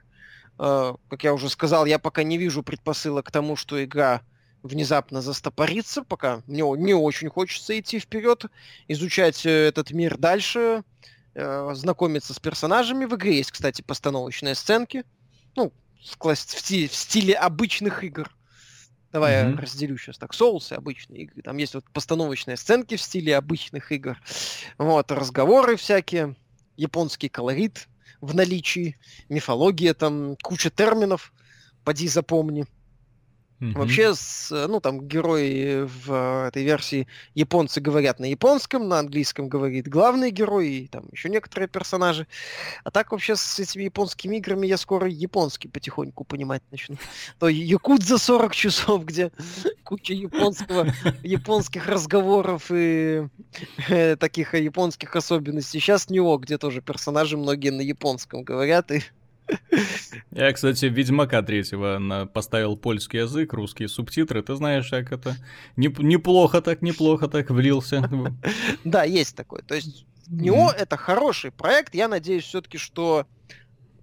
[0.59, 4.21] Э, как я уже сказал, я пока не вижу предпосылок к тому, что игра
[4.61, 8.45] внезапно застопорится, пока мне не очень хочется идти вперед,
[8.87, 10.83] изучать э, этот мир дальше,
[11.35, 13.05] э, знакомиться с персонажами.
[13.05, 15.03] В игре есть, кстати, постановочные сценки,
[15.55, 18.31] ну, в, стиле, в стиле обычных игр.
[19.11, 19.51] Давай mm-hmm.
[19.51, 20.33] я разделю сейчас так.
[20.33, 21.43] Соусы обычные игры.
[21.43, 24.17] Там есть вот постановочные сценки в стиле обычных игр.
[24.79, 26.35] Вот, разговоры всякие,
[26.77, 27.87] японский колорит,
[28.23, 28.95] в наличии,
[29.27, 31.33] мифология, там куча терминов,
[31.83, 32.65] поди запомни.
[33.63, 33.77] Mm-hmm.
[33.77, 39.87] Вообще, с, ну, там герои в этой версии японцы говорят на японском, на английском говорит
[39.87, 42.27] главный герой, и там еще некоторые персонажи.
[42.83, 46.97] А так вообще с этими японскими играми я скоро японский потихоньку понимать начну.
[47.39, 49.31] То Якут за 40 часов, где
[49.85, 50.87] куча японского,
[51.23, 53.29] японских разговоров и
[53.87, 55.79] э, таких японских особенностей.
[55.79, 59.03] Сейчас Нио, где тоже персонажи многие на японском говорят, и
[60.31, 64.41] я, кстати, Ведьмака третьего поставил польский язык, русские субтитры.
[64.41, 65.35] Ты знаешь, как это
[65.75, 68.09] неплохо так, неплохо так влился.
[68.83, 69.61] Да, есть такой.
[69.61, 71.95] То есть него это хороший проект.
[71.95, 73.27] Я надеюсь все-таки, что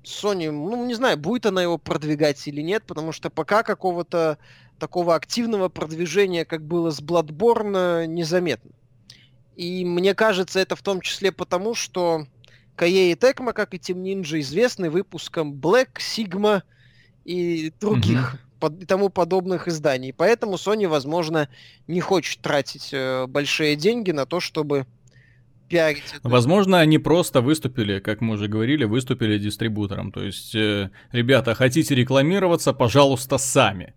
[0.04, 4.38] Sony, ну, не знаю, будет она его продвигать или нет, потому что пока какого-то
[4.78, 8.70] такого активного продвижения, как было с Bloodborne, незаметно.
[9.56, 12.26] И мне кажется, это в том числе потому, что
[12.80, 16.62] Кае и Текма, как и Team Ninja, известны выпуском Black, Sigma
[17.26, 18.58] и других mm-hmm.
[18.58, 20.14] под, и тому подобных изданий.
[20.14, 21.50] Поэтому Sony, возможно,
[21.86, 24.86] не хочет тратить э, большие деньги на то, чтобы
[25.68, 26.04] пиарить.
[26.16, 26.26] Это.
[26.26, 30.10] Возможно, они просто выступили, как мы уже говорили, выступили дистрибутором.
[30.10, 33.92] То есть, э, ребята, хотите рекламироваться, пожалуйста, сами.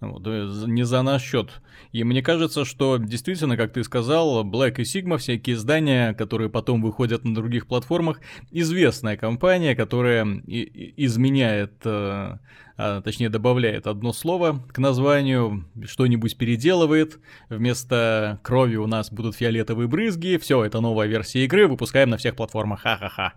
[0.00, 1.50] Вот, э, не за наш счет.
[1.92, 6.82] И мне кажется, что действительно, как ты сказал, Black и Sigma, всякие издания, которые потом
[6.82, 12.38] выходят на других платформах, известная компания, которая изменяет э,
[12.76, 19.88] а, точнее добавляет одно слово к названию, что-нибудь переделывает, вместо крови у нас будут фиолетовые
[19.88, 23.32] брызги, все, это новая версия игры, выпускаем на всех платформах, ха-ха-ха.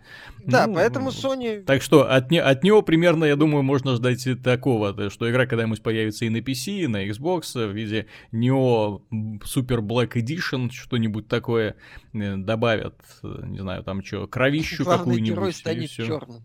[0.45, 1.63] Да, ну, поэтому Sony...
[1.63, 5.81] Так что от, не, от него примерно, я думаю, можно ждать такого, что игра когда-нибудь
[5.81, 11.75] появится и на PC, и на Xbox, в виде Nioh Super Black Edition, что-нибудь такое
[12.13, 15.29] э, добавят, э, не знаю, там что, кровищу какую-нибудь.
[15.29, 16.43] герой станет черным.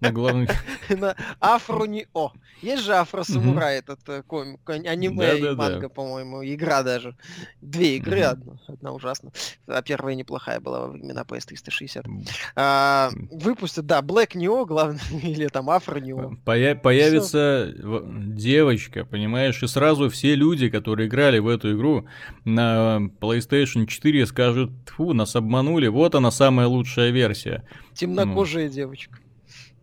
[0.00, 0.48] На главный...
[0.88, 2.32] На Afro Nioh.
[2.62, 3.78] Есть же Афросамурай, mm-hmm.
[3.78, 5.88] этот э, комик, аниме да, и да, манга, да.
[5.88, 7.16] по-моему, игра даже.
[7.60, 8.24] Две игры, mm-hmm.
[8.24, 9.30] одна, одна ужасна.
[9.66, 12.04] А первая неплохая была во времена PS360.
[12.04, 12.28] Mm-hmm.
[12.56, 16.36] А, выпустят, да, Black Nioh, главное, или там Afro Nioh.
[16.44, 18.04] Поя- появится Всё.
[18.06, 22.06] девочка, понимаешь, и сразу все люди, которые играли в эту игру
[22.44, 27.64] на PlayStation 4, скажут, фу, нас обманули, вот она самая лучшая версия.
[27.94, 28.72] Темнокожая ну.
[28.72, 29.18] девочка.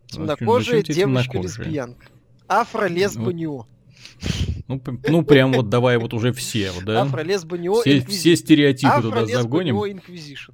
[0.09, 2.07] Темнокожая девочка-лесбиянка.
[2.47, 3.65] Афро-лесбо-нео.
[4.69, 7.01] Ну, ну, прям вот давай вот уже все, да?
[7.01, 9.99] Афролесбанио все, все стереотипы туда загоним.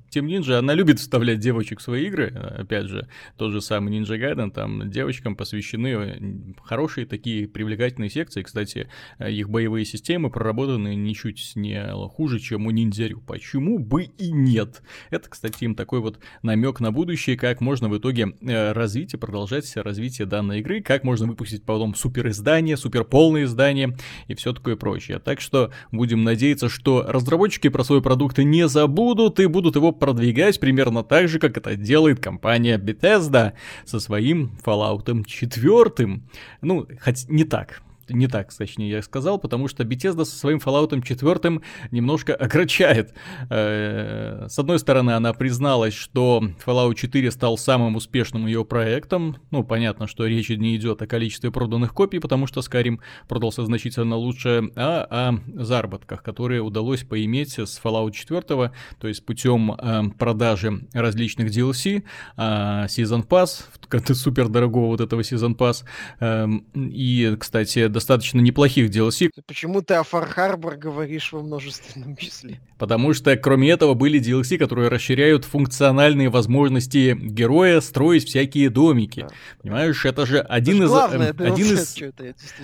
[0.09, 2.29] Тем Ninja, она любит вставлять девочек в свои игры.
[2.29, 8.41] Опять же, тот же самый Ninja Gaiden, там девочкам посвящены хорошие такие привлекательные секции.
[8.41, 13.19] Кстати, их боевые системы проработаны ничуть не хуже, чем у ниндзярю.
[13.19, 14.81] Почему бы и нет?
[15.09, 19.17] Это, кстати, им такой вот намек на будущее, как можно в итоге э, развить и
[19.17, 24.53] продолжать развитие данной игры, как можно выпустить потом супер издание, супер полное издание и все
[24.53, 25.19] такое прочее.
[25.19, 30.59] Так что будем надеяться, что разработчики про свой продукт не забудут и будут его продвигать
[30.59, 33.53] примерно так же, как это делает компания Bethesda
[33.85, 36.21] со своим Fallout 4.
[36.61, 37.81] Ну, хоть не так.
[38.09, 43.13] Не так, точнее, я сказал, потому что Bethesda со своим Fallout 4 немножко огорчает.
[43.49, 49.37] Э, с одной стороны, она призналась, что Fallout 4 стал самым успешным ее проектом.
[49.51, 54.15] Ну, понятно, что речь не идет о количестве проданных копий, потому что Skyrim продался значительно
[54.15, 60.87] лучше, а о заработках, которые удалось поиметь с Fallout 4, то есть путем э, продажи
[60.93, 62.03] различных DLC,
[62.37, 62.41] э,
[62.85, 63.65] Season Pass,
[64.13, 65.83] супер дорогого вот этого Season Pass,
[66.19, 69.29] э, и, кстати, достаточно неплохих DLC.
[69.47, 72.59] Почему ты о Far Harbor говоришь во множественном числе?
[72.77, 79.21] Потому что, кроме этого, были DLC, которые расширяют функциональные возможности героя строить всякие домики.
[79.21, 79.27] Да.
[79.61, 80.89] Понимаешь, это же один это из...
[80.89, 81.97] Главное, э, один, из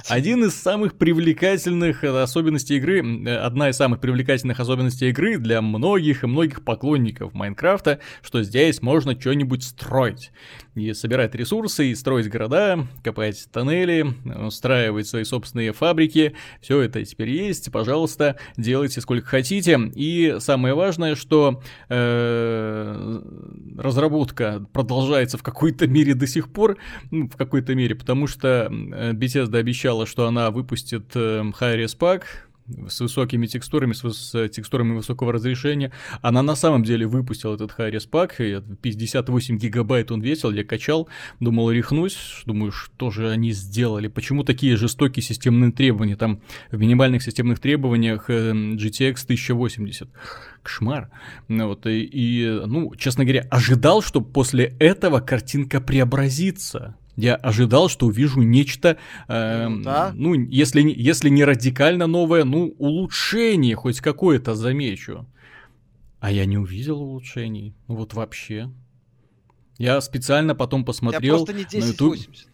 [0.10, 6.26] один из самых привлекательных особенностей игры, э, одна из самых привлекательных особенностей игры для многих
[6.26, 10.32] и многих поклонников Майнкрафта, что здесь можно что-нибудь строить.
[10.74, 14.06] И собирать ресурсы, и строить города, копать тоннели,
[14.46, 16.34] устраивать свои собственные фабрики.
[16.62, 19.78] Все это теперь есть, пожалуйста, делайте сколько хотите.
[19.96, 23.22] И самое важное, что э,
[23.78, 26.78] разработка продолжается в какой-то мере до сих пор,
[27.12, 32.24] ну, в какой-то мере, потому что Bethesda обещала, что она выпустит э, Hi-Res Pack,
[32.88, 35.92] с высокими текстурами, с, с текстурами высокого разрешения.
[36.22, 41.08] Она на самом деле выпустила этот Hi-Res Pack, 58 гигабайт он весил, я качал,
[41.40, 47.24] думал рехнусь, думаю, что же они сделали, почему такие жестокие системные требования, там в минимальных
[47.24, 50.10] системных требованиях э, GTX 1080
[50.64, 51.10] кошмар.
[51.48, 56.96] Ну вот, и, и, ну, честно говоря, ожидал, что после этого картинка преобразится.
[57.16, 58.98] Я ожидал, что увижу нечто,
[59.28, 60.12] э, да.
[60.16, 65.26] ну, если, если не радикально новое, ну, улучшение хоть какое-то замечу.
[66.20, 67.76] А я не увидел улучшений.
[67.88, 68.72] Ну, вот вообще.
[69.78, 71.80] Я специально потом посмотрел я не 1080.
[71.80, 72.51] на YouTube.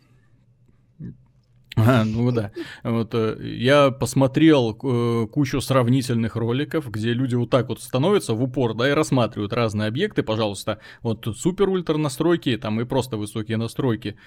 [1.78, 2.52] А, ну да.
[2.84, 8.42] Вот, э, я посмотрел э, кучу сравнительных роликов, где люди вот так вот становятся в
[8.42, 10.80] упор, да, и рассматривают разные объекты, пожалуйста.
[11.04, 14.18] Вот супер-ультра настройки, там и просто высокие настройки.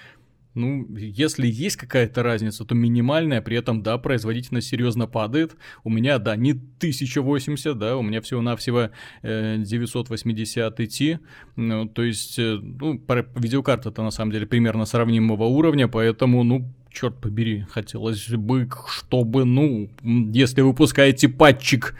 [0.53, 5.55] Ну, если есть какая-то разница, то минимальная, при этом, да, производительность серьезно падает.
[5.83, 8.89] У меня, да, не 1080, да, у меня всего-навсего
[9.21, 11.19] э, 980 Ti.
[11.55, 13.01] Ну, то есть, э, ну,
[13.35, 19.89] видеокарта-то на самом деле примерно сравнимого уровня, поэтому, ну, черт побери, хотелось бы, чтобы, ну,
[20.03, 21.95] если выпускаете патчик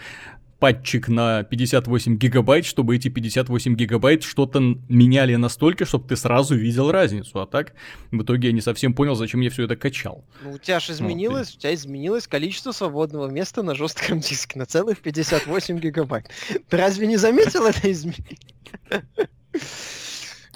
[0.61, 6.91] патчик на 58 гигабайт, чтобы эти 58 гигабайт что-то меняли настолько, чтобы ты сразу видел
[6.91, 7.41] разницу.
[7.41, 7.73] А так,
[8.11, 10.23] в итоге я не совсем понял, зачем я все это качал.
[10.43, 14.59] Ну, у тебя же изменилось, вот, у тебя изменилось количество свободного места на жестком диске
[14.59, 16.29] на целых 58 гигабайт.
[16.69, 18.37] Ты разве не заметил это изменение?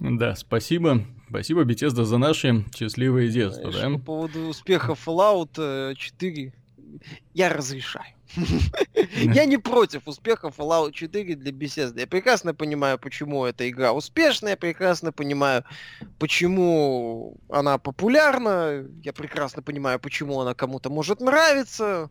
[0.02, 1.06] Да, спасибо.
[1.30, 3.98] Спасибо, Bethesda, за наши счастливые детства, Знаешь, да?
[4.00, 6.52] По поводу успеха Fallout 4 э,
[7.34, 8.16] я разрешаю.
[9.16, 12.00] Я не против успеха Fallout 4 для Bethesda.
[12.00, 15.64] Я прекрасно понимаю, почему эта игра успешная, я прекрасно понимаю,
[16.20, 22.10] почему она популярна, я прекрасно понимаю, почему она кому-то может нравиться.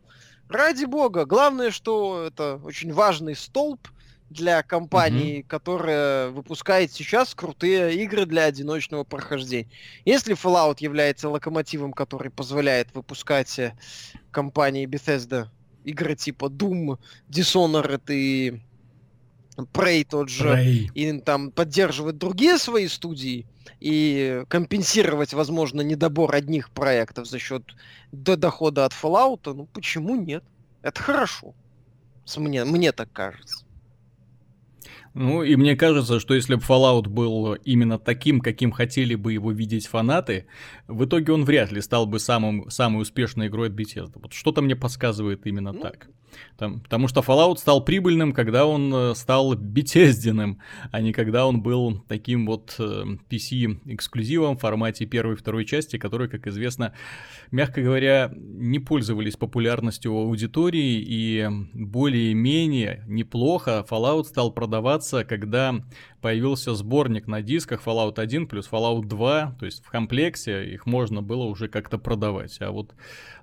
[0.49, 3.87] Ради бога, главное, что это очень важный столб
[4.29, 5.47] для компании, mm-hmm.
[5.47, 9.69] которая выпускает сейчас крутые игры для одиночного прохождения.
[10.03, 13.73] Если Fallout является локомотивом, который позволяет выпускать э,
[14.31, 15.47] компании Bethesda
[15.83, 16.97] игры типа Doom,
[17.29, 18.61] Dishonored и
[19.57, 20.89] Prey тот же, Prey.
[20.93, 23.45] и там поддерживать другие свои студии
[23.79, 27.63] и компенсировать, возможно, недобор одних проектов за счет
[28.11, 30.43] до дохода от Fallout, ну почему нет?
[30.81, 31.53] Это хорошо.
[32.35, 33.64] Мне, мне так кажется.
[35.15, 39.51] Ну, и мне кажется, что если бы Fallout был именно таким, каким хотели бы его
[39.51, 40.45] видеть фанаты,
[40.89, 44.19] в итоге он вряд ли стал бы самым, самой успешной игрой от Bethesda.
[44.21, 46.09] Вот что-то мне подсказывает именно ну, так.
[46.57, 50.59] Там, потому что Fallout стал прибыльным, когда он э, стал бетездиным,
[50.91, 55.97] а не когда он был таким вот PC-эксклюзивом э, в формате первой и второй части,
[55.97, 56.93] которые, как известно,
[57.51, 65.75] мягко говоря, не пользовались популярностью у аудитории, и более-менее неплохо Fallout стал продаваться, когда
[66.21, 71.21] появился сборник на дисках Fallout 1 плюс Fallout 2, то есть в комплекте их можно
[71.21, 72.57] было уже как-то продавать.
[72.61, 72.95] А вот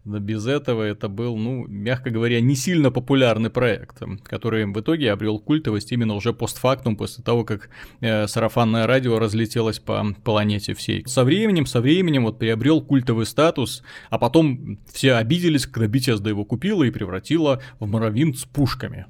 [0.04, 5.38] без этого это был, ну, мягко говоря, не сильно популярный проект, который в итоге обрел
[5.38, 7.70] культовость именно уже постфактум, после того, как
[8.00, 11.04] э, сарафанное радио разлетелось по планете всей.
[11.06, 16.44] Со временем, со временем вот приобрел культовый статус, а потом все обиделись, когда Bethesda его
[16.44, 19.06] купила и превратила в Моровин с пушками.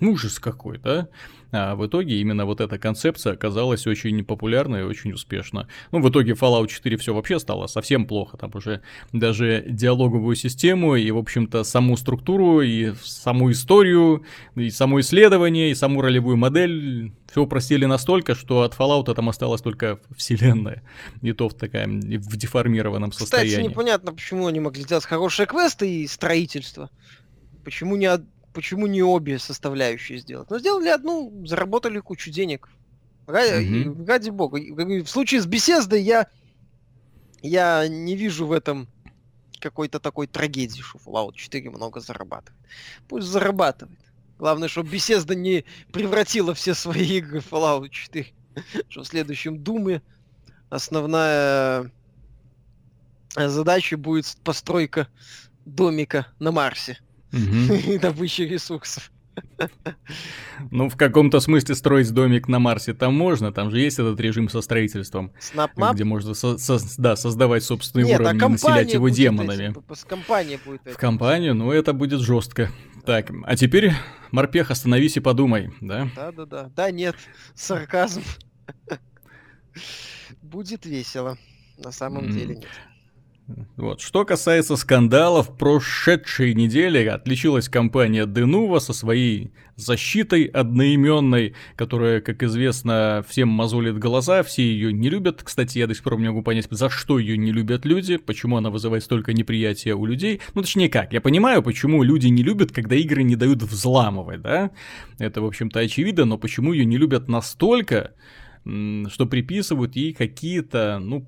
[0.00, 1.08] Ужас какой, да?
[1.50, 5.66] А в итоге именно вот эта концепция оказалась очень популярной и очень успешна.
[5.92, 8.36] Ну, в итоге Fallout 4 все вообще стало совсем плохо.
[8.36, 8.82] Там уже
[9.12, 14.24] даже диалоговую систему и, в общем-то, саму структуру, и саму историю,
[14.56, 19.62] и само исследование, и саму ролевую модель все упростили настолько, что от Fallout там осталась
[19.62, 20.82] только вселенная.
[21.22, 23.50] И то в таком в деформированном состоянии.
[23.50, 26.90] Кстати, непонятно, почему они могли сделать хорошие квесты и строительство.
[27.64, 28.10] Почему не,
[28.58, 30.50] почему не обе составляющие сделать?
[30.50, 32.68] Но сделали одну, заработали кучу денег.
[33.28, 34.04] Ради, угу.
[34.04, 34.58] ради бога.
[34.58, 36.26] В случае с беседой я,
[37.40, 38.88] я не вижу в этом
[39.60, 42.60] какой-то такой трагедии, что Fallout 4 много зарабатывает.
[43.06, 44.00] Пусть зарабатывает.
[44.38, 48.26] Главное, чтобы беседа не превратила все свои игры в Fallout 4.
[48.88, 50.02] Что в следующем Думе
[50.68, 51.92] основная
[53.36, 55.06] задача будет постройка
[55.64, 56.98] домика на Марсе
[57.32, 59.10] и добыча ресурсов.
[60.70, 64.48] Ну, в каком-то смысле строить домик на Марсе там можно, там же есть этот режим
[64.48, 65.94] со строительством, Snapmap?
[65.94, 69.70] где можно со со да, создавать собственный Нет, уровень а и населять его демонами.
[69.70, 72.70] Эти, компания будет В компанию, ну это будет жестко.
[73.04, 73.92] Так, а теперь,
[74.32, 76.10] морпех, остановись и подумай, да?
[76.14, 76.70] Да-да-да.
[76.74, 77.16] Да нет,
[77.54, 78.22] сарказм.
[80.42, 81.38] Будет весело.
[81.78, 82.68] На самом деле нет.
[83.76, 84.00] Вот.
[84.02, 93.24] Что касается скандалов, прошедшей недели отличилась компания Denuvo со своей защитой одноименной, которая, как известно,
[93.26, 95.42] всем мозолит глаза, все ее не любят.
[95.42, 98.58] Кстати, я до сих пор не могу понять, за что ее не любят люди, почему
[98.58, 100.40] она вызывает столько неприятия у людей.
[100.54, 104.72] Ну, точнее как, я понимаю, почему люди не любят, когда игры не дают взламывать, да?
[105.18, 108.12] Это, в общем-то, очевидно, но почему ее не любят настолько,
[108.64, 111.26] что приписывают ей какие-то, ну,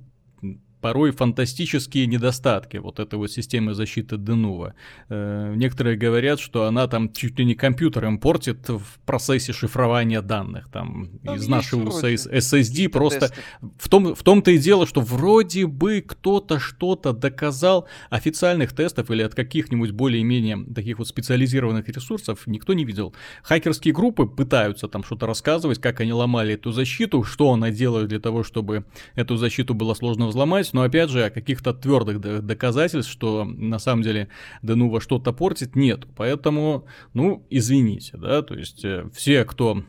[0.80, 4.74] порой фантастические недостатки вот этой вот системы защиты Денува.
[5.08, 10.68] Э, некоторые говорят, что она там чуть ли не компьютером портит в процессе шифрования данных.
[10.70, 13.32] Там, там из нашего SSD просто...
[13.78, 19.22] В, том, в том-то и дело, что вроде бы кто-то что-то доказал, официальных тестов или
[19.22, 23.14] от каких-нибудь более-менее таких вот специализированных ресурсов никто не видел.
[23.42, 28.20] Хакерские группы пытаются там что-то рассказывать, как они ломали эту защиту, что она делает для
[28.20, 33.44] того, чтобы эту защиту было сложно взломать, есть, но опять же, каких-то твердых доказательств, что
[33.44, 34.28] на самом деле
[34.62, 36.06] Денува что-то портит, нет.
[36.16, 39.82] Поэтому, ну, извините, да, то есть э, все, кто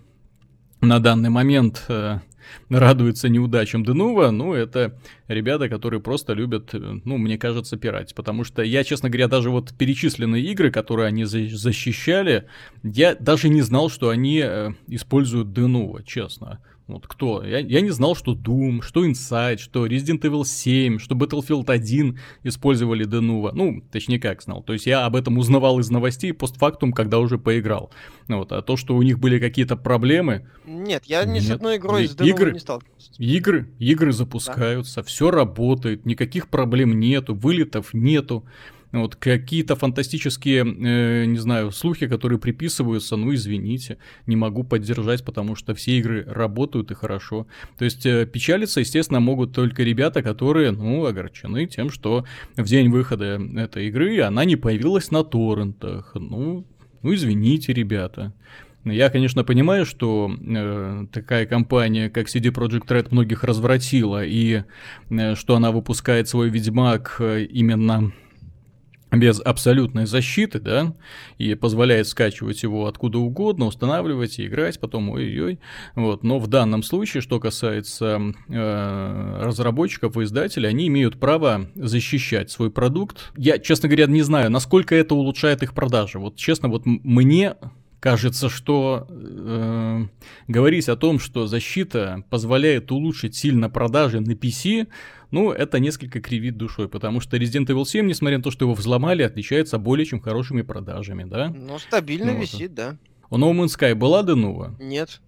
[0.81, 2.19] на данный момент э,
[2.69, 8.15] радуется неудачам Денува, ну, это ребята, которые просто любят, э, ну, мне кажется, пирать.
[8.15, 12.45] Потому что я, честно говоря, даже вот перечисленные игры, которые они за- защищали,
[12.83, 14.39] я даже не знал, что они
[14.87, 16.59] используют Денува, честно.
[16.93, 17.43] Вот кто?
[17.43, 22.19] Я, я не знал, что Doom, что Inside, что Resident Evil 7, что Battlefield 1
[22.43, 23.51] использовали Denuvo.
[23.53, 24.63] Ну, точнее как знал.
[24.63, 27.91] То есть я об этом узнавал из новостей постфактум, когда уже поиграл.
[28.27, 28.51] Вот.
[28.51, 30.47] А то, что у них были какие-то проблемы...
[30.65, 31.43] Нет, я ни нет.
[31.43, 33.11] с одной игрой из Denuvo игры, не сталкивался.
[33.17, 35.03] Игры, игры запускаются, да.
[35.03, 38.45] все работает, никаких проблем нету, вылетов нету.
[38.91, 45.55] Вот какие-то фантастические, э, не знаю, слухи, которые приписываются, ну извините, не могу поддержать, потому
[45.55, 47.47] что все игры работают и хорошо.
[47.77, 52.25] То есть э, печалиться, естественно, могут только ребята, которые, ну, огорчены тем, что
[52.57, 56.11] в день выхода этой игры она не появилась на торрентах.
[56.15, 56.65] Ну,
[57.01, 58.33] ну извините, ребята.
[58.83, 64.63] Я, конечно, понимаю, что э, такая компания, как CD Projekt Red, многих развратила, и
[65.09, 68.11] э, что она выпускает свой Ведьмак э, именно
[69.11, 70.95] без абсолютной защиты, да,
[71.37, 75.59] и позволяет скачивать его откуда угодно, устанавливать и играть, потом ой-ой-ой,
[75.95, 82.51] вот, но в данном случае, что касается э, разработчиков и издателей, они имеют право защищать
[82.51, 83.31] свой продукт.
[83.35, 87.55] Я, честно говоря, не знаю, насколько это улучшает их продажи, вот честно, вот мне
[88.01, 90.05] кажется, что э,
[90.47, 94.87] говорить о том, что защита позволяет улучшить сильно продажи на PC,
[95.29, 98.73] ну, это несколько кривит душой, потому что Resident Evil 7, несмотря на то, что его
[98.73, 101.49] взломали, отличается более чем хорошими продажами, да?
[101.49, 102.73] Ну, стабильно ну, висит, вот.
[102.73, 102.97] да.
[103.29, 104.75] У No Man's Sky была Денува?
[104.79, 105.21] Нет.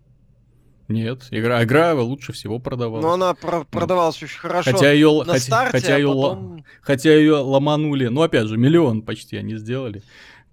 [0.89, 3.03] Нет, игра, игра лучше всего продавалась.
[3.03, 4.25] Но она про- продавалась ну.
[4.25, 6.65] очень хорошо хотя ее, на хотя, старте, хотя, а ее, потом...
[6.81, 10.03] хотя ее ломанули, ну опять же, миллион почти они сделали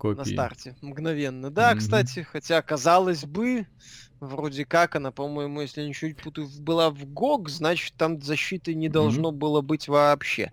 [0.00, 0.18] копии.
[0.18, 1.50] На старте, мгновенно.
[1.50, 1.78] Да, mm-hmm.
[1.78, 3.66] кстати, хотя казалось бы,
[4.20, 8.90] Вроде как она, по-моему, если ничего не путаю, была в ГОГ, значит, там защиты не
[8.90, 9.34] должно mm-hmm.
[9.34, 10.52] было быть вообще.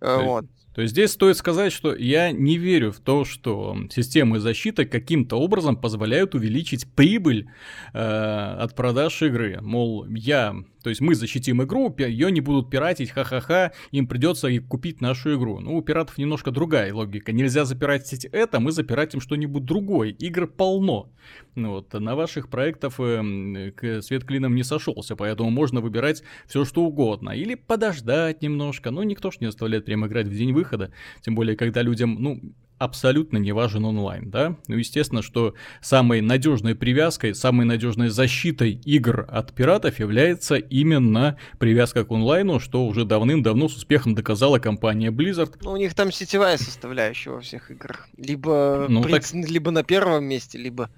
[0.00, 0.46] То вот.
[0.74, 5.36] То есть здесь стоит сказать, что я не верю в то, что системы защиты каким-то
[5.36, 7.48] образом позволяют увеличить прибыль
[7.94, 9.58] э, от продаж игры.
[9.62, 10.54] Мол, я
[10.86, 15.34] То есть мы защитим игру, ее не будут пиратить, ха-ха-ха, им придется и купить нашу
[15.34, 15.58] игру.
[15.58, 17.32] Ну, у пиратов немножко другая логика.
[17.32, 20.10] Нельзя запиратить это, мы запиратим что-нибудь другое.
[20.10, 21.10] Игр полно.
[21.56, 26.84] Ну, вот, на ваших проектах э, свет клином не сошелся, поэтому можно выбирать все что
[26.84, 27.30] угодно.
[27.30, 28.92] Или подождать немножко.
[28.92, 30.92] Но никто ж не заставляет прямо играть в день выхода.
[31.20, 32.40] Тем более, когда людям, ну,
[32.78, 34.56] абсолютно не важен онлайн, да?
[34.68, 42.04] Ну, естественно, что самой надежной привязкой, самой надежной защитой игр от пиратов является именно привязка
[42.04, 45.56] к онлайну, что уже давным-давно с успехом доказала компания Blizzard.
[45.62, 48.08] Ну, у них там сетевая составляющая во всех играх.
[48.16, 49.30] Либо, ну, принц...
[49.30, 49.48] так...
[49.48, 50.90] либо на первом месте, либо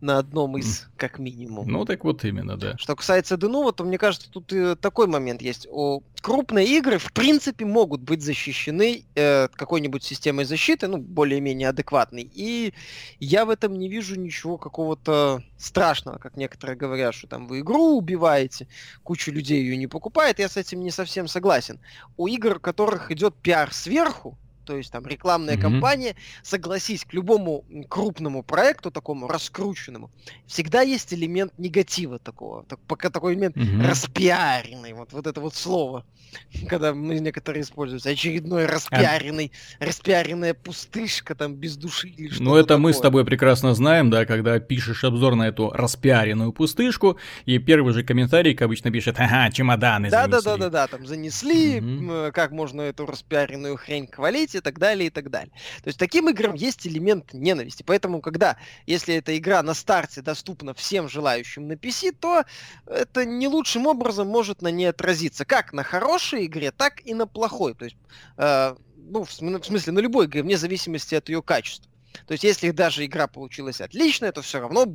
[0.00, 1.68] на одном из, как минимум.
[1.68, 2.76] Ну, так вот именно, да.
[2.78, 5.66] Что касается Денува, то мне кажется, тут и такой момент есть.
[5.70, 12.30] О, крупные игры, в принципе, могут быть защищены э, какой-нибудь системой защиты, ну, более-менее адекватной.
[12.32, 12.74] И
[13.20, 17.96] я в этом не вижу ничего какого-то страшного, как некоторые говорят, что там вы игру
[17.96, 18.68] убиваете,
[19.02, 20.38] куча людей ее не покупает.
[20.38, 21.80] Я с этим не совсем согласен.
[22.16, 24.36] У игр, у которых идет пиар сверху,
[24.66, 25.60] то есть там рекламная mm-hmm.
[25.60, 30.10] кампания, согласись, к любому крупному проекту, такому раскрученному,
[30.46, 33.88] всегда есть элемент негатива такого, так, пока такой элемент mm-hmm.
[33.88, 36.04] распиаренный, вот, вот это вот слово,
[36.68, 39.84] когда некоторые используют, очередной а распиаренный, а...
[39.84, 42.82] распиаренная пустышка там без души или что-то Ну это такое.
[42.82, 47.94] мы с тобой прекрасно знаем, да, когда пишешь обзор на эту распиаренную пустышку, и первый
[47.94, 50.44] же комментарий, как обычно, пишет, ага, чемоданы да, занесли.
[50.44, 52.32] Да-да-да, там занесли, mm-hmm.
[52.32, 55.52] как можно эту распиаренную хрень хвалить, и так далее, и так далее.
[55.82, 57.82] То есть таким играм есть элемент ненависти.
[57.82, 62.44] Поэтому, когда, если эта игра на старте доступна всем желающим на PC, то
[62.86, 65.44] это не лучшим образом может на ней отразиться.
[65.44, 67.74] Как на хорошей игре, так и на плохой.
[67.74, 67.96] То есть,
[68.36, 71.90] э, ну, в смысле, на любой игре, вне зависимости от ее качества.
[72.26, 74.86] То есть, если даже игра получилась отличная, то все равно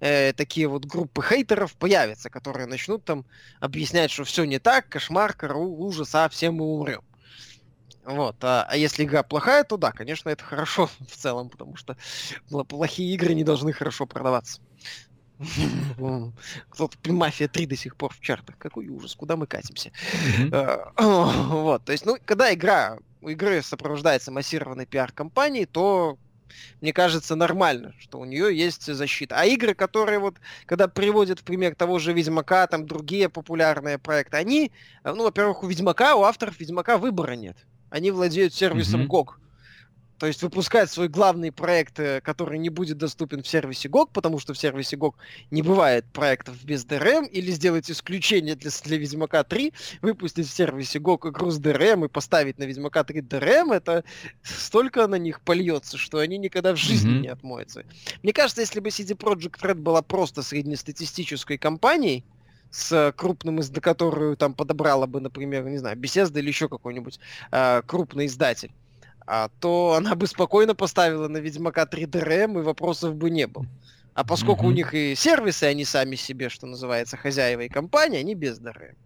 [0.00, 3.24] э, такие вот группы хейтеров появятся, которые начнут там
[3.60, 7.02] объяснять, что все не так, кошмар, ужас, а все мы умрем.
[8.04, 8.36] Вот.
[8.42, 11.96] А, а если игра плохая, то да, конечно, это хорошо в целом, потому что
[12.68, 14.60] плохие игры не должны хорошо продаваться.
[16.70, 18.56] Кто-то Мафия 3 до сих пор в чартах.
[18.58, 19.90] Какой ужас, куда мы катимся?
[20.52, 26.18] А, вот, то есть, ну, когда игра, у игры сопровождается массированной пиар-компанией, то
[26.80, 29.40] мне кажется, нормально, что у нее есть защита.
[29.40, 30.36] А игры, которые вот,
[30.66, 34.70] когда приводят в пример того же Ведьмака, там другие популярные проекты, они,
[35.02, 37.56] ну, во-первых, у Ведьмака, у авторов Ведьмака выбора нет
[37.94, 39.08] они владеют сервисом mm-hmm.
[39.08, 39.28] GOG.
[40.18, 44.40] То есть выпускать свой главный проект, э, который не будет доступен в сервисе GOG, потому
[44.40, 45.14] что в сервисе GOG
[45.52, 49.72] не бывает проектов без DRM, или сделать исключение для, для Ведьмака 3,
[50.02, 54.02] выпустить в сервисе GOG игру с DRM и поставить на Ведьмака 3 DRM, это
[54.42, 57.20] столько на них польется, что они никогда в жизни mm-hmm.
[57.20, 57.84] не отмоются.
[58.24, 62.24] Мне кажется, если бы CD Projekt Red была просто среднестатистической компанией,
[62.74, 67.20] с крупным, из которую там подобрала бы, например, не знаю, Bethesda или еще какой-нибудь
[67.52, 68.72] э, крупный издатель,
[69.26, 73.66] а, то она бы спокойно поставила на Ведьмака 3 DRM, и вопросов бы не было.
[74.14, 74.68] А поскольку mm-hmm.
[74.68, 78.96] у них и сервисы, они сами себе, что называется, хозяева и компания, они без DRM.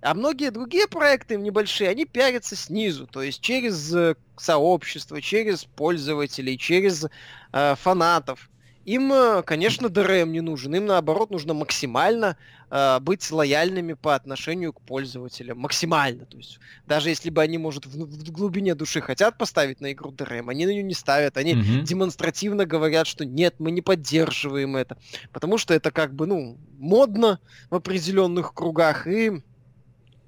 [0.00, 6.58] А многие другие проекты небольшие, они пиарятся снизу, то есть через э, сообщество, через пользователей,
[6.58, 7.06] через
[7.52, 8.50] э, фанатов.
[8.84, 10.74] Им, э, конечно, ДРМ не нужен.
[10.74, 12.36] Им, наоборот, нужно максимально
[12.70, 15.58] э, быть лояльными по отношению к пользователям.
[15.58, 16.24] Максимально.
[16.24, 20.10] То есть, даже если бы они, может, в, в глубине души хотят поставить на игру
[20.10, 21.36] ДРМ, они на нее не ставят.
[21.36, 21.82] Они mm-hmm.
[21.82, 24.98] демонстративно говорят, что нет, мы не поддерживаем это.
[25.32, 27.38] Потому что это как бы, ну, модно
[27.70, 29.42] в определенных кругах и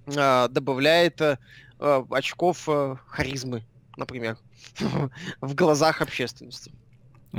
[0.06, 1.36] э, добавляет э,
[1.78, 3.64] очков э, харизмы,
[3.96, 4.38] например,
[5.40, 6.72] в глазах общественности.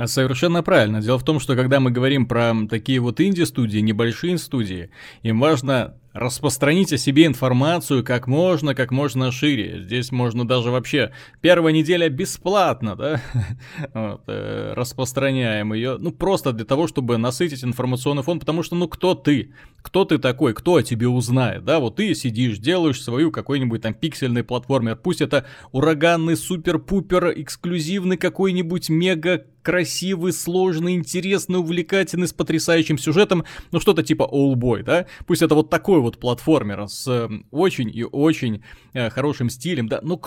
[0.04, 1.00] Совершенно правильно.
[1.00, 4.90] Дело в том, что когда мы говорим про такие вот инди-студии, небольшие студии,
[5.22, 9.82] им важно распространить о себе информацию как можно, как можно шире.
[9.82, 13.20] Здесь можно даже вообще первая неделя бесплатно, да,
[13.94, 18.88] вот, э, распространяем ее, ну просто для того, чтобы насытить информационный фон, потому что, ну
[18.88, 23.30] кто ты, кто ты такой, кто о тебе узнает, да, вот ты сидишь, делаешь свою
[23.30, 32.28] какой-нибудь там пиксельный платформер, пусть это ураганный супер-пупер эксклюзивный какой-нибудь мега красивый, сложный, интересный, увлекательный,
[32.28, 33.42] с потрясающим сюжетом,
[33.72, 34.54] ну что-то типа All
[34.84, 38.62] да, пусть это вот такой вот платформер с э, очень и очень
[38.92, 40.22] э, хорошим стилем, да, ну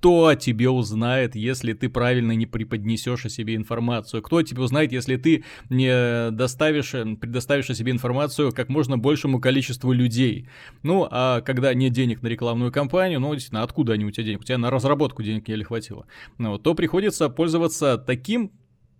[0.00, 4.22] кто о тебе узнает, если ты правильно не преподнесешь о себе информацию?
[4.22, 8.98] Кто о тебе узнает, если ты не доставишь, э, предоставишь о себе информацию как можно
[8.98, 10.48] большему количеству людей?
[10.82, 14.40] Ну, а когда нет денег на рекламную кампанию, ну, действительно, откуда они у тебя денег?
[14.40, 16.06] У тебя на разработку денег еле хватило.
[16.38, 18.50] Ну, то приходится пользоваться таким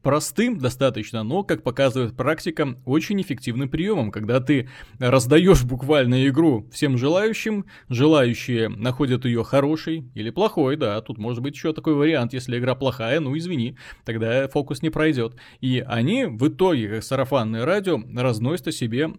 [0.02, 6.96] простым достаточно, но, как показывает практика, очень эффективным приемом, когда ты раздаешь буквально игру всем
[6.96, 12.58] желающим, желающие находят ее хорошей или плохой, да, тут может быть еще такой вариант, если
[12.58, 15.34] игра плохая, ну извини, тогда фокус не пройдет.
[15.60, 19.10] И они в итоге, как сарафанное радио, разносят о себе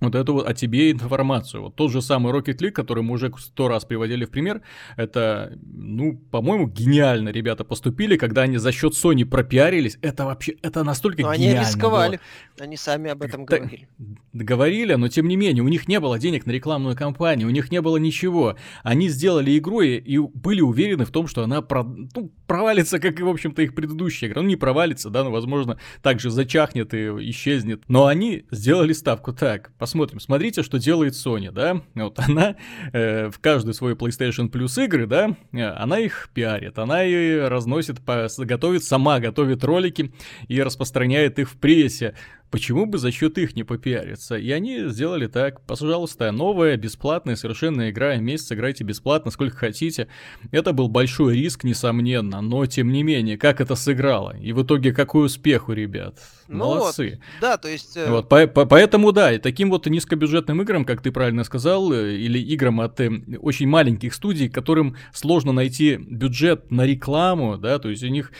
[0.00, 1.62] вот эту вот о тебе информацию.
[1.62, 4.62] Вот тот же самый Rocket League, который мы уже сто раз приводили в пример,
[4.96, 9.98] это, ну, по-моему, гениально ребята поступили, когда они за счет Sony пропиарились.
[10.02, 11.60] Это вообще, это настолько но гениально.
[11.60, 12.20] Они рисковали,
[12.56, 12.66] было.
[12.66, 13.88] они сами об этом Т- говорили.
[14.32, 17.70] Говорили, но тем не менее, у них не было денег на рекламную кампанию, у них
[17.70, 18.56] не было ничего.
[18.82, 23.18] Они сделали игру и, и были уверены в том, что она про, ну, провалится, как
[23.18, 24.42] и, в общем-то, их предыдущая игра.
[24.42, 27.82] Ну, не провалится, да, но, возможно, также зачахнет и исчезнет.
[27.88, 30.18] Но они сделали ставку так, посмотрим.
[30.18, 31.80] Смотрите, что делает Sony, да?
[31.94, 32.56] Вот она
[32.92, 38.00] э, в каждую свою PlayStation Plus игры, да, э, она их пиарит, она и разносит,
[38.00, 40.12] по, готовит, сама готовит ролики
[40.48, 42.14] и распространяет их в прессе.
[42.50, 44.36] Почему бы за счет их не попиариться?
[44.36, 45.60] И они сделали так.
[45.62, 48.16] Пожалуйста, новая, бесплатная, совершенно игра.
[48.16, 50.08] Месяц играйте бесплатно, сколько хотите.
[50.52, 54.36] Это был большой риск, несомненно, но тем не менее, как это сыграло?
[54.36, 56.18] И в итоге какой успех у ребят?
[56.48, 57.10] Ну Молодцы.
[57.10, 57.96] Вот, да, то есть...
[57.96, 58.08] Э...
[58.08, 62.14] Вот, по по поэтому, да, и таким вот низкобюджетным играм, как ты правильно сказал, э,
[62.16, 67.88] или играм от э, очень маленьких студий, которым сложно найти бюджет на рекламу, да, то
[67.88, 68.30] есть у них,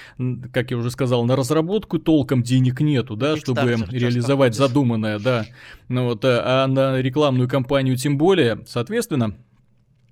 [0.53, 5.47] как я уже сказал, на разработку толком денег нету, да, чтобы реализовать задуманное, да.
[5.89, 9.37] Ну вот, э, а на рекламную кампанию тем более, соответственно,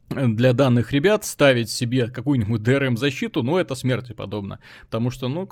[0.08, 4.60] для данных ребят ставить себе какую-нибудь DRM-защиту, ну, это смерти подобно.
[4.82, 5.48] Потому что, ну,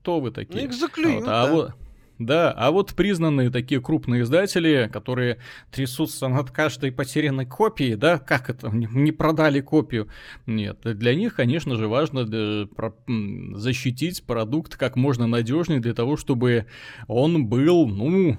[0.00, 0.62] кто вы такие?
[0.62, 1.52] Ну, их заклюют, вот, а да.
[1.52, 1.74] Вот,
[2.18, 5.38] да, а вот признанные такие крупные издатели, которые
[5.70, 10.08] трясутся над каждой потерянной копией, да, как это, не продали копию.
[10.46, 12.66] Нет, для них, конечно же, важно э,
[13.54, 16.66] защитить продукт как можно надежнее для того, чтобы
[17.06, 18.36] он был, ну,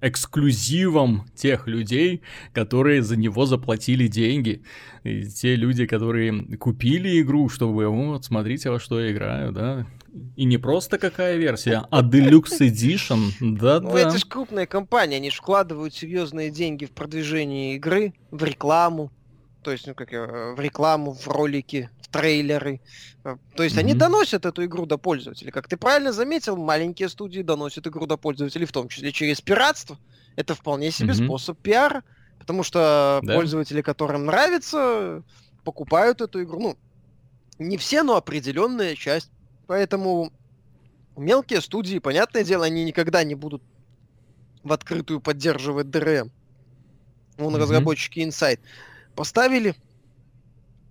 [0.00, 2.22] эксклюзивом тех людей,
[2.52, 4.62] которые за него заплатили деньги.
[5.02, 9.86] И те люди, которые купили игру, чтобы, вот, смотрите, во что я играю, да,
[10.36, 13.30] и не просто какая версия, а Deluxe Edition.
[13.40, 13.88] Да-да.
[13.88, 19.10] Ну, это же крупная компания, они же вкладывают серьезные деньги в продвижение игры, в рекламу.
[19.62, 22.80] То есть, ну, как в рекламу, в ролики, в трейлеры.
[23.56, 23.80] То есть mm-hmm.
[23.80, 25.50] они доносят эту игру до пользователей.
[25.50, 29.98] Как ты правильно заметил, маленькие студии доносят игру до пользователей, в том числе через пиратство.
[30.36, 31.24] Это вполне себе mm-hmm.
[31.24, 32.04] способ пиара.
[32.38, 33.34] Потому что да.
[33.34, 35.22] пользователи, которым нравится,
[35.64, 36.60] покупают эту игру.
[36.60, 36.78] Ну,
[37.58, 39.30] не все, но определенная часть
[39.66, 40.32] Поэтому
[41.16, 43.62] мелкие студии, понятное дело, они никогда не будут
[44.62, 46.30] в открытую поддерживать DRM.
[47.36, 47.58] Вон mm-hmm.
[47.58, 48.60] разработчики Insight
[49.14, 49.74] поставили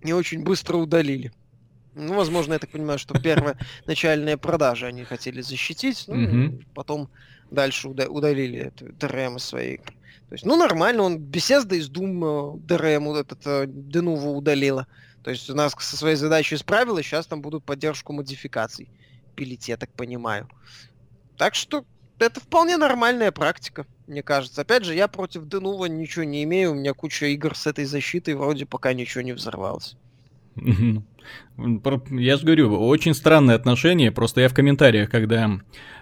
[0.02, 1.32] и очень быстро удалили.
[1.94, 3.56] Ну, возможно, я так понимаю, что первые
[3.86, 6.66] начальные продажи они хотели защитить, ну, mm-hmm.
[6.74, 7.08] потом
[7.50, 9.94] дальше уда- удалили DRM из своей игры.
[10.28, 14.86] То есть, ну, нормально, он Bethesda из Doom DRM вот этот Denuvo удалила.
[15.24, 18.90] То есть у нас со своей задачей справилась, сейчас там будут поддержку модификаций
[19.34, 20.48] пилить, я так понимаю.
[21.38, 21.84] Так что
[22.18, 24.60] это вполне нормальная практика, мне кажется.
[24.60, 28.34] Опять же, я против Денува ничего не имею, у меня куча игр с этой защитой,
[28.34, 29.96] вроде пока ничего не взорвалось.
[30.56, 34.12] Я же говорю, очень странное отношение.
[34.12, 35.60] Просто я в комментариях, когда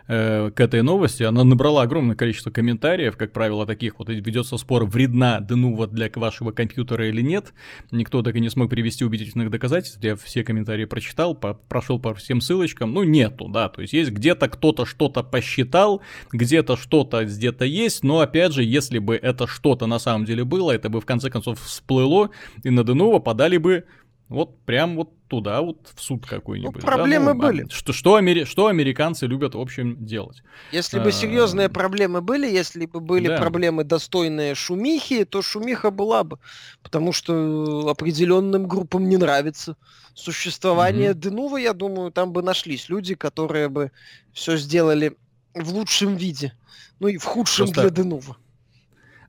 [0.09, 4.85] э, к этой новости, она набрала огромное количество комментариев, как правило, таких вот ведется спор,
[4.85, 7.53] вредна Денува для вашего компьютера или нет.
[7.91, 10.03] Никто так и не смог привести убедительных доказательств.
[10.03, 12.93] Я все комментарии прочитал, по, прошел по всем ссылочкам.
[12.93, 13.69] Ну, нету, да.
[13.69, 18.99] То есть есть где-то кто-то что-то посчитал, где-то что-то где-то есть, но опять же, если
[18.99, 22.31] бы это что-то на самом деле было, это бы в конце концов всплыло,
[22.65, 23.85] и на Денува подали бы
[24.33, 26.77] вот прям вот туда, вот в суд какой-нибудь.
[26.77, 27.35] Ну, проблемы да?
[27.35, 27.67] ну, были.
[27.71, 28.45] Что, что, амери...
[28.45, 30.43] что американцы любят, в общем, делать.
[30.73, 31.13] Если бы а...
[31.13, 33.39] серьезные проблемы были, если бы были да.
[33.39, 36.39] проблемы достойные шумихи, то шумиха была бы.
[36.83, 39.77] Потому что определенным группам не нравится
[40.15, 41.21] существование угу.
[41.21, 43.93] Денува, я думаю, там бы нашлись люди, которые бы
[44.33, 45.17] все сделали
[45.55, 46.53] в лучшем виде.
[47.01, 47.83] Ну и в худшем Просто...
[47.83, 48.37] для Денува.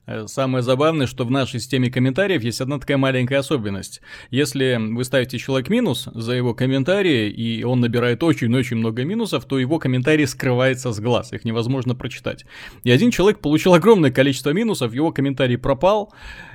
[0.06, 4.00] Э, самое забавное, что в нашей системе комментариев есть одна такая маленькая особенность.
[4.30, 9.58] Если вы ставите человек минус за его комментарии, и он набирает очень-очень много минусов, то
[9.58, 12.44] его комментарий скрывается с глаз, их невозможно прочитать.
[12.82, 16.12] И один человек получил огромное количество минусов, его комментарий пропал.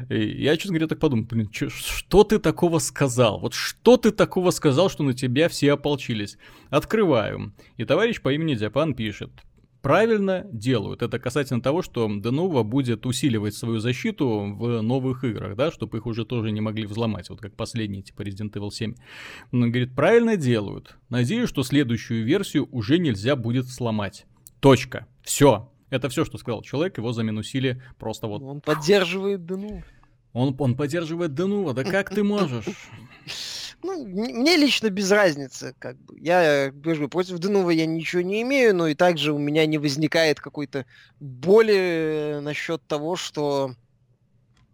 [0.10, 3.40] И я, честно говоря, так подумал, блин, чё, что ты такого сказал?
[3.40, 6.38] Вот что ты такого сказал, что на тебя все ополчились?
[6.70, 7.54] Открываю.
[7.78, 9.32] И товарищ по имени Дяпан пишет.
[9.82, 11.02] Правильно делают.
[11.02, 16.06] Это касательно того, что Denuvo будет усиливать свою защиту в новых играх, да, чтобы их
[16.06, 18.96] уже тоже не могли взломать, вот как последний, типа Resident Evil 7.
[19.52, 20.98] Он говорит, правильно делают.
[21.10, 24.26] Надеюсь, что следующую версию уже нельзя будет сломать.
[24.60, 25.08] Точка.
[25.24, 25.72] Все.
[25.90, 28.42] Это все, что сказал человек, его заминусили просто вот.
[28.42, 29.84] Он поддерживает Denuvo.
[30.34, 32.66] Он, он поддерживает Denuvo, да как ты можешь?
[33.82, 36.20] Ну, мне лично без разницы, как бы.
[36.20, 40.40] Я говорю, против Денува я ничего не имею, но и также у меня не возникает
[40.40, 40.86] какой-то
[41.20, 43.74] боли насчет того, что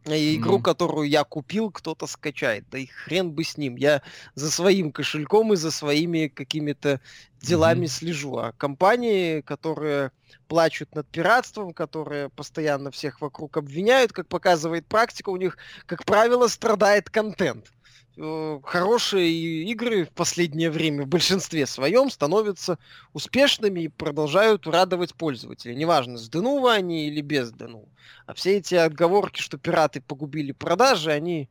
[0.06, 0.62] игру, mm.
[0.62, 2.66] которую я купил, кто-то скачает.
[2.70, 3.76] Да и хрен бы с ним.
[3.76, 4.02] Я
[4.36, 7.00] за своим кошельком и за своими какими-то
[7.42, 7.90] делами mm-hmm.
[7.90, 8.38] слежу.
[8.38, 10.12] А компании, которые
[10.48, 16.48] плачут над пиратством, которые постоянно всех вокруг обвиняют, как показывает практика, у них, как правило,
[16.48, 17.72] страдает контент.
[18.18, 22.80] Э, хорошие игры в последнее время в большинстве своем становятся
[23.14, 25.76] успешными и продолжают радовать пользователей.
[25.76, 27.90] Неважно, с Денува они или без Денува.
[28.26, 31.50] А все эти отговорки, что пираты погубили продажи, они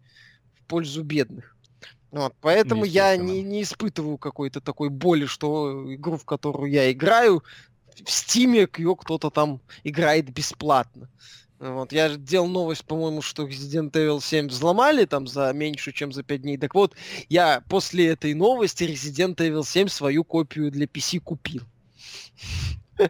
[0.55, 1.55] в пользу бедных.
[2.11, 7.43] Вот, поэтому я не, не испытываю какой-то такой боли, что игру, в которую я играю,
[8.05, 11.11] в Стиме ее кто-то там играет бесплатно.
[11.61, 16.23] Вот, я делал новость, по-моему, что Resident Evil 7 взломали там за меньше, чем за
[16.23, 16.59] 5 дней.
[16.59, 16.95] Так вот,
[17.29, 21.63] я после этой новости Resident Evil 7 свою копию для PC купил.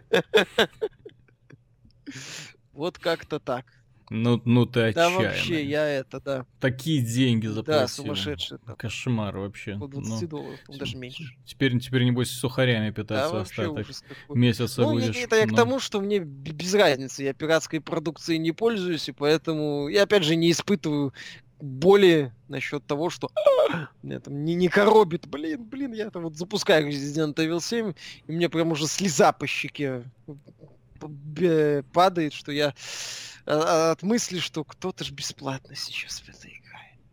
[2.73, 3.65] Вот как-то так.
[4.09, 5.17] Ну, ну ты отчаянный.
[5.17, 6.45] Да вообще, я это, да.
[6.59, 7.81] Такие деньги заплатил.
[7.81, 8.57] Да, сумасшедший.
[8.65, 8.75] Да.
[8.75, 9.77] Кошмар вообще.
[9.77, 11.23] По 20 ну, долларов, даже меньше.
[11.45, 13.87] Теперь, теперь небось, сухарями питаться да, остаток
[14.29, 15.15] месяца ну, будешь.
[15.15, 15.53] Это я но...
[15.53, 17.23] к тому, что мне без разницы.
[17.23, 21.13] Я пиратской продукцией не пользуюсь, и поэтому я, опять же, не испытываю
[21.59, 23.31] боли насчет того, что
[24.03, 25.27] меня там не, не коробит.
[25.27, 27.93] Блин, блин, я там вот запускаю Resident Evil 7,
[28.27, 30.03] и мне прям уже слеза по щеке
[31.93, 32.73] падает, что я
[33.45, 36.65] от мысли, что кто-то же бесплатно сейчас в это играет.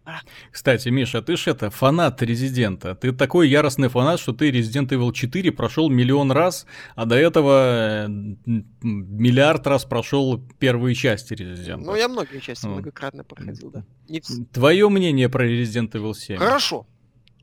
[0.05, 0.21] А.
[0.51, 2.97] Кстати, Миша, ты ж это фанат Резидента.
[2.97, 6.67] Ты такой яростный фанат, что ты Resident Evil 4 прошел миллион раз,
[6.97, 11.87] а до этого миллиард раз прошел первые части Резидента.
[11.87, 12.73] Ну, я многие части вот.
[12.73, 13.85] многократно проходил, да.
[14.09, 14.21] Не...
[14.53, 16.37] Твое мнение про Resident Evil 7?
[16.37, 16.87] Хорошо.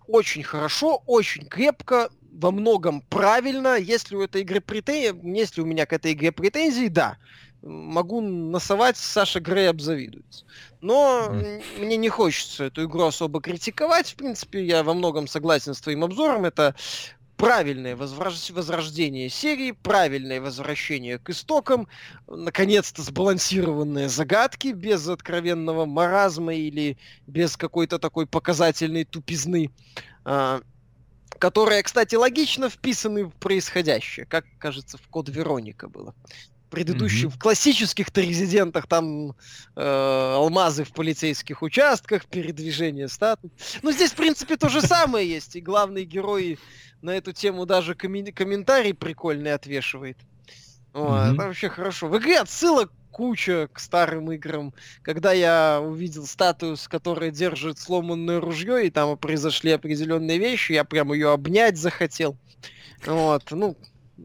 [0.07, 3.77] Очень хорошо, очень крепко, во многом правильно.
[3.77, 7.17] Если у этой игры претензии, если у меня к этой игре претензии, да
[7.61, 10.45] могу насовать, Саша Грей обзавидуется.
[10.81, 11.79] Но mm.
[11.79, 14.11] мне не хочется эту игру особо критиковать.
[14.11, 16.45] В принципе, я во многом согласен с твоим обзором.
[16.45, 16.75] Это
[17.35, 21.87] правильное возрождение серии, правильное возвращение к истокам,
[22.27, 26.97] наконец-то сбалансированные загадки без откровенного маразма или
[27.27, 29.71] без какой-то такой показательной тупизны,
[30.25, 30.59] а,
[31.37, 36.13] которые, кстати, логично вписаны в происходящее, как, кажется, в код Вероника было
[36.69, 37.35] предыдущих, mm-hmm.
[37.35, 39.35] в классических-то резидентах там
[39.75, 43.51] э, алмазы в полицейских участках, передвижение статуй.
[43.81, 45.55] Ну, здесь, в принципе, то же самое есть.
[45.55, 46.59] И главный герой
[47.01, 50.17] на эту тему даже коммен- комментарий прикольный отвешивает.
[50.93, 51.33] О, mm-hmm.
[51.33, 52.07] Это вообще хорошо.
[52.07, 54.73] В игре отсылок куча к старым играм.
[55.01, 60.83] Когда я увидел статую, с которой держит сломанное ружье, и там произошли определенные вещи, я
[60.83, 62.37] прям ее обнять захотел.
[63.05, 63.77] Вот, ну,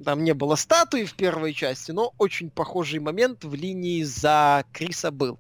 [0.05, 5.11] там не было статуи в первой части, но очень похожий момент в линии за Криса
[5.11, 5.38] был.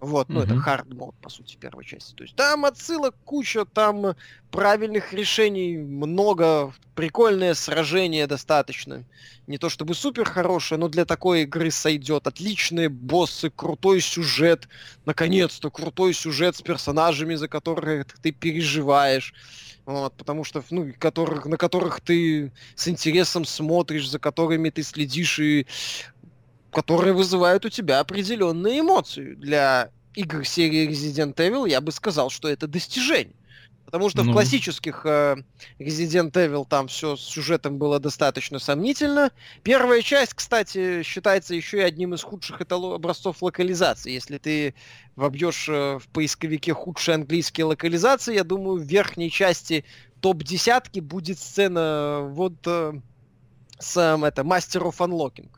[0.00, 0.44] Вот, ну mm-hmm.
[0.44, 2.14] это hard mode, по сути, в первой части.
[2.14, 4.14] То есть там отсылок куча, там
[4.50, 9.04] правильных решений много, прикольное сражение достаточно.
[9.48, 12.26] Не то чтобы супер хорошее, но для такой игры сойдет.
[12.28, 14.68] Отличные боссы, крутой сюжет.
[15.04, 19.34] Наконец-то крутой сюжет с персонажами, за которых ты переживаешь.
[19.88, 25.38] Вот, потому что, ну, которых, на которых ты с интересом смотришь, за которыми ты следишь
[25.38, 25.66] и
[26.70, 29.32] которые вызывают у тебя определенные эмоции.
[29.36, 33.37] Для игр серии Resident Evil я бы сказал, что это достижение.
[33.88, 34.32] Потому что ну.
[34.32, 35.36] в классических э,
[35.78, 39.32] Resident Evil там все с сюжетом было достаточно сомнительно.
[39.62, 44.12] Первая часть, кстати, считается еще и одним из худших этало- образцов локализации.
[44.12, 44.74] Если ты
[45.16, 49.86] вобьешь э, в поисковике худшие английские локализации, я думаю, в верхней части
[50.20, 52.92] топ-десятки будет сцена вот э,
[53.78, 55.48] с э, это, Master of Unlocking.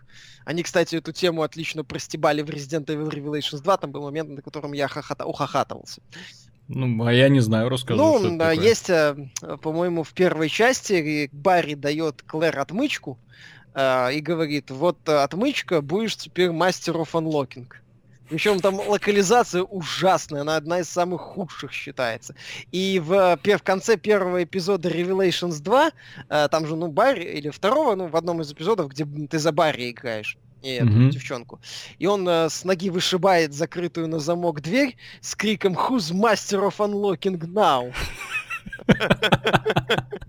[0.45, 3.77] Они, кстати, эту тему отлично простебали в Resident Evil Revelations 2.
[3.77, 5.27] Там был момент, на котором я хохота...
[5.27, 6.01] ухахатывался.
[6.73, 8.01] Ну, а я не знаю, расскажи.
[8.01, 9.17] Ну, да, есть, э,
[9.61, 13.19] по-моему, в первой части Барри дает Клэр отмычку
[13.75, 17.83] э, и говорит, вот отмычка, будешь теперь мастеров анлокинг.
[18.29, 22.37] Причем там локализация ужасная, она одна из самых худших считается.
[22.71, 25.91] И в, в конце первого эпизода Revelations 2,
[26.29, 29.51] э, там же, ну, Барри, или второго, ну, в одном из эпизодов, где ты за
[29.51, 31.11] Барри играешь, и эту mm-hmm.
[31.11, 31.61] девчонку.
[31.99, 36.77] И он э, с ноги вышибает закрытую на замок дверь с криком «Who's master of
[36.79, 37.95] unlocking now?»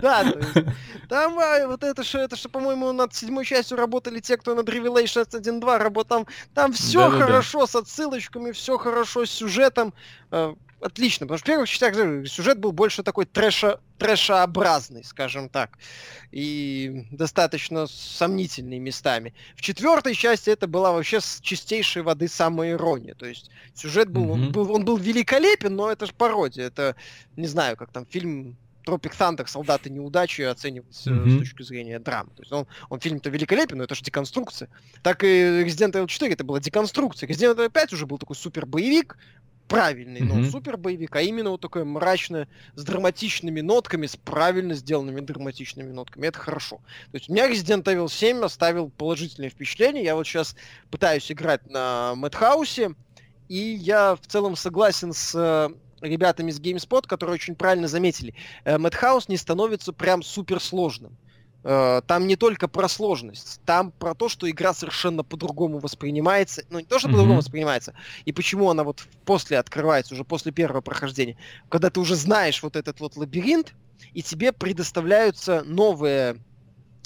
[0.00, 0.68] Да, то есть,
[1.08, 4.68] там а, вот это что, это что, по-моему, над седьмой частью работали те, кто над
[4.68, 6.06] Revelations 1.2 работал.
[6.06, 9.92] Там, там все хорошо с отсылочками, все хорошо с сюжетом.
[10.30, 11.94] Э, отлично, потому что в первых частях
[12.28, 15.78] сюжет был больше такой трэша, трэшообразный, скажем так,
[16.32, 19.34] и достаточно сомнительный местами.
[19.56, 24.26] В четвертой части это была вообще с чистейшей воды самая ирония, то есть сюжет был,
[24.26, 24.32] mm-hmm.
[24.32, 26.96] он был, он был великолепен, но это же пародия, это,
[27.36, 28.56] не знаю, как там фильм
[28.86, 31.30] Тропик Thunder солдаты неудачи оцениваются mm-hmm.
[31.30, 32.30] с точки зрения драмы.
[32.36, 34.68] То есть он, он фильм-то великолепен, но это же деконструкция.
[35.02, 37.28] Так и Resident Evil 4 это была деконструкция.
[37.28, 39.18] Resident Evil 5 уже был такой супер боевик,
[39.68, 40.42] правильный, mm-hmm.
[40.42, 45.92] но супер боевик, а именно вот такое мрачное, с драматичными нотками, с правильно сделанными драматичными
[45.92, 46.26] нотками.
[46.26, 46.76] Это хорошо.
[47.10, 50.04] То есть у меня Resident Evil 7 оставил положительное впечатление.
[50.04, 50.56] Я вот сейчас
[50.90, 52.94] пытаюсь играть на Мэтхаусе,
[53.48, 55.68] и я в целом согласен с э,
[56.00, 61.16] ребятами из GameSpot, которые очень правильно заметили, Madhouse не становится прям супер сложным.
[61.66, 66.64] Там не только про сложность, там про то, что игра совершенно по-другому воспринимается.
[66.70, 67.12] Ну, не то, что mm-hmm.
[67.12, 67.94] по-другому воспринимается,
[68.24, 71.36] и почему она вот после открывается, уже после первого прохождения.
[71.68, 73.74] Когда ты уже знаешь вот этот вот лабиринт,
[74.12, 76.36] и тебе предоставляются новые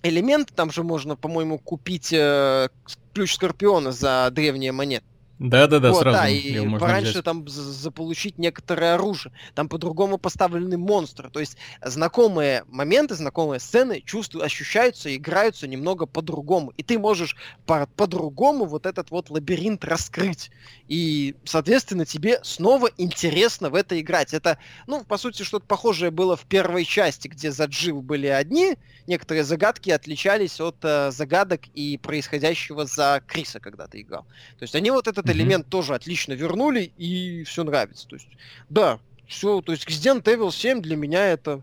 [0.02, 2.68] элементы, там же можно, по-моему, купить э,
[3.14, 5.04] ключ Скорпиона за древние монеты.
[5.40, 6.18] Да-да-да, вот, сразу.
[6.18, 7.24] Да, и пораньше взять.
[7.24, 9.32] там заполучить некоторое оружие.
[9.54, 11.30] Там по-другому поставлены монстры.
[11.30, 16.74] То есть знакомые моменты, знакомые сцены чувствуют, ощущаются, играются немного по-другому.
[16.76, 20.50] И ты можешь по- по-другому вот этот вот лабиринт раскрыть.
[20.88, 24.34] И, соответственно, тебе снова интересно в это играть.
[24.34, 28.76] Это, ну, по сути, что-то похожее было в первой части, где за Джил были одни,
[29.06, 34.24] некоторые загадки отличались от э, загадок и происходящего за Криса, когда ты играл.
[34.58, 35.36] То есть они вот этот mm-hmm.
[35.36, 38.06] элемент тоже отлично вернули, и все нравится.
[38.08, 38.28] То есть,
[38.68, 41.62] да, все, то есть Resident Evil 7 для меня это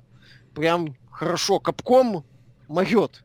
[0.53, 1.59] прям хорошо.
[1.59, 2.25] Капком
[2.67, 3.23] моет.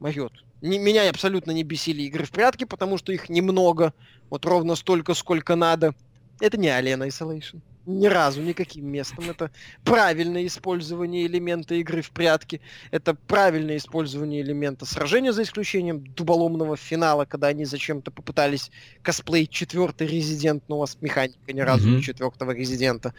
[0.00, 0.32] Моет.
[0.60, 3.92] Не, меня абсолютно не бесили игры в прятки, потому что их немного.
[4.30, 5.94] Вот ровно столько, сколько надо.
[6.40, 9.30] Это не Alien Isolation ни разу никаким местом.
[9.30, 9.50] Это
[9.84, 12.60] правильное использование элемента игры в прятки.
[12.90, 18.70] Это правильное использование элемента сражения, за исключением дуболомного финала, когда они зачем-то попытались
[19.02, 21.96] косплеить четвертый резидент, но у вас механика ни разу mm-hmm.
[21.96, 23.14] не четвертого резидента.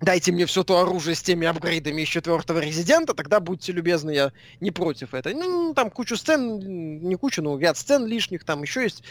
[0.00, 4.32] Дайте мне все то оружие с теми апгрейдами из четвертого резидента, тогда будьте любезны, я
[4.60, 5.32] не против этого.
[5.32, 6.58] Ну, там кучу сцен,
[7.00, 9.02] не кучу, но ряд сцен лишних, там еще есть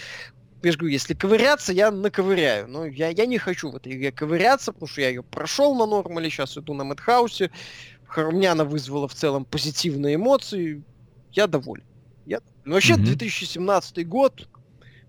[0.65, 2.67] я же говорю, если ковыряться, я наковыряю.
[2.67, 5.85] Но я, я не хочу в этой игре ковыряться, потому что я ее прошел на
[5.85, 7.51] нормале, сейчас иду на Мэтхаусе.
[8.17, 10.83] У меня она вызвала в целом позитивные эмоции.
[11.31, 11.83] Я доволен.
[12.25, 12.39] Я...
[12.63, 13.05] Но вообще, mm-hmm.
[13.05, 14.47] 2017 год,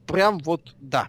[0.06, 1.08] прям вот да.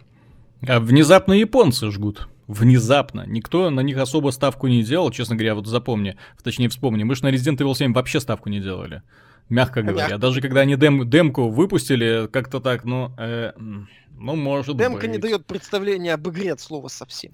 [0.66, 2.28] А внезапно японцы жгут.
[2.46, 3.24] Внезапно.
[3.26, 7.04] Никто на них особо ставку не делал, честно говоря, вот запомни, точнее вспомни.
[7.04, 9.02] Мы же на Resident Evil 7 вообще ставку не делали.
[9.48, 10.08] Мягко говоря.
[10.08, 10.18] Мягко.
[10.18, 15.10] Даже когда они дем, демку выпустили, как-то так, ну, э, ну, может Демка быть.
[15.10, 17.32] не дает представления об игре от слова совсем.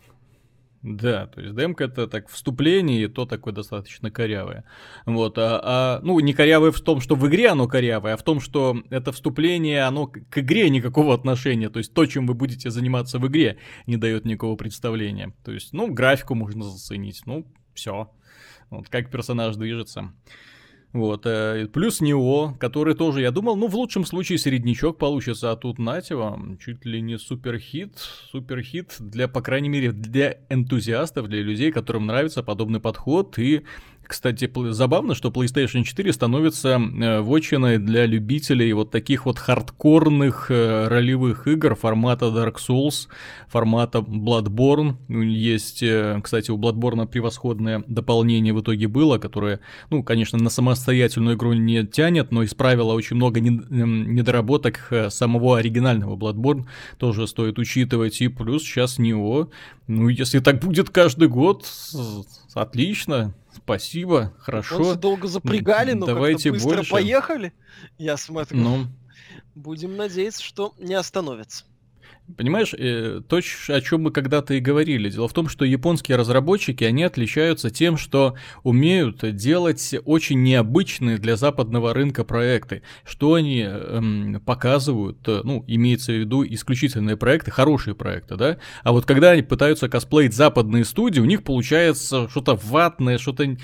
[0.83, 4.65] Да, то есть демка это так вступление, и то такое достаточно корявое.
[5.07, 8.23] Вот, а, а, ну, не корявое в том, что в игре оно корявое, а в
[8.23, 11.71] том, что это вступление, оно к игре никакого отношения.
[11.71, 13.57] То есть то, чем вы будете заниматься в игре,
[13.87, 15.33] не дает никакого представления.
[15.43, 18.11] То есть, ну, графику можно заценить, ну, все.
[18.69, 20.13] Вот как персонаж движется.
[20.95, 25.57] Вот, э, плюс Нео, который тоже, я думал, ну, в лучшем случае середнячок получится, а
[25.57, 27.99] тут, нате вам, чуть ли не суперхит,
[28.31, 33.65] суперхит для, по крайней мере, для энтузиастов, для людей, которым нравится подобный подход, и
[34.07, 40.89] кстати, забавно, что PlayStation 4 становится э, вотчиной для любителей вот таких вот хардкорных э,
[40.89, 43.09] ролевых игр формата Dark Souls,
[43.49, 44.97] формата Bloodborne.
[45.09, 51.37] Есть, э, кстати, у Bloodborne превосходное дополнение в итоге было, которое, ну, конечно, на самостоятельную
[51.37, 56.67] игру не тянет, но исправило очень много недоработок самого оригинального Bloodborne,
[56.99, 58.21] тоже стоит учитывать.
[58.21, 59.51] И плюс сейчас Neo,
[59.87, 61.67] ну, если так будет каждый год,
[62.55, 64.75] отлично, спасибо, хорошо.
[64.77, 66.91] Японцы долго запрягали, но Давайте быстро больше.
[66.91, 67.53] поехали.
[67.99, 68.59] Я смотрю.
[68.59, 68.87] Ну.
[69.55, 71.65] Будем надеяться, что не остановится.
[72.39, 75.11] Понимаешь, э, то, о чем мы когда-то и говорили.
[75.11, 81.37] Дело в том, что японские разработчики, они отличаются тем, что умеют делать очень необычные для
[81.37, 82.83] западного рынка проекты.
[83.05, 88.57] Что они эм, показывают, э, ну, имеется в виду исключительные проекты, хорошие проекты, да?
[88.85, 93.59] А вот когда они пытаются косплеить западные студии, у них получается что-то ватное, что-то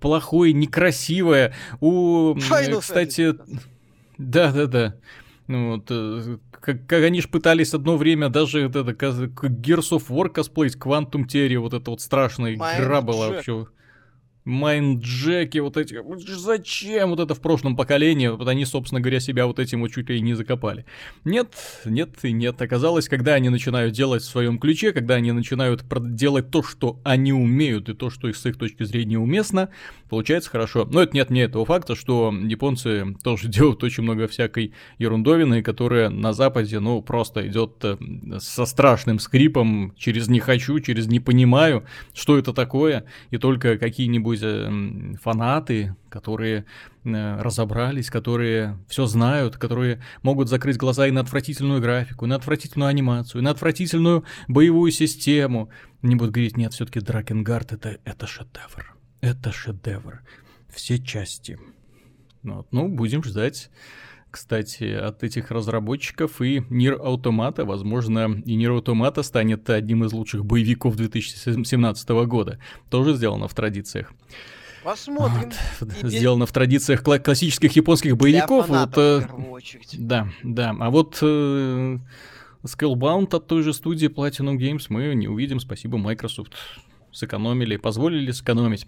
[0.00, 1.54] плохое, некрасивое.
[1.80, 3.34] У, Final кстати...
[4.16, 4.96] Да-да-да.
[5.50, 10.06] Ну, вот, э, как, как они же пытались одно время даже это, как Gears of
[10.08, 13.66] War косплеить, Quantum Theory, вот это вот страшная игра была вообще.
[14.44, 19.58] Майнджеки, вот эти, зачем вот это в прошлом поколении, вот они, собственно говоря, себя вот
[19.58, 20.86] этим вот чуть ли не закопали.
[21.24, 22.60] Нет, нет и нет.
[22.62, 25.84] Оказалось, когда они начинают делать в своем ключе, когда они начинают
[26.14, 29.68] делать то, что они умеют, и то, что с их точки зрения уместно,
[30.08, 30.88] получается хорошо.
[30.90, 36.08] Но это нет не этого факта, что японцы тоже делают очень много всякой ерундовины, которая
[36.08, 37.96] на Западе, ну, просто идет э,
[38.38, 41.84] со страшным скрипом через «не хочу», через «не понимаю»,
[42.14, 46.64] что это такое, и только какие-нибудь какие-нибудь фанаты, которые
[47.04, 52.36] э, разобрались, которые все знают, которые могут закрыть глаза и на отвратительную графику, и на
[52.36, 55.70] отвратительную анимацию, и на отвратительную боевую систему.
[56.02, 58.96] Не будут говорить, нет, все-таки Дракенгард это, это шедевр.
[59.20, 60.22] Это шедевр.
[60.68, 61.58] Все части.
[62.42, 62.68] Вот.
[62.72, 63.70] Ну, будем ждать
[64.30, 70.44] кстати, от этих разработчиков и Нир Automata, возможно, и Нир Automata станет одним из лучших
[70.44, 72.58] боевиков 2017 года.
[72.88, 74.12] Тоже сделано в традициях.
[74.82, 75.50] Посмотрим.
[75.80, 75.90] Вот.
[76.10, 78.66] Сделано в традициях кла- классических японских боевиков.
[78.66, 79.94] Фанатов, вот, э, в первую очередь.
[79.98, 80.74] Да, да.
[80.78, 81.98] А вот э,
[82.64, 85.60] Scalebound от той же студии Platinum Games мы не увидим.
[85.60, 86.52] Спасибо, Microsoft
[87.12, 88.86] сэкономили, позволили сэкономить.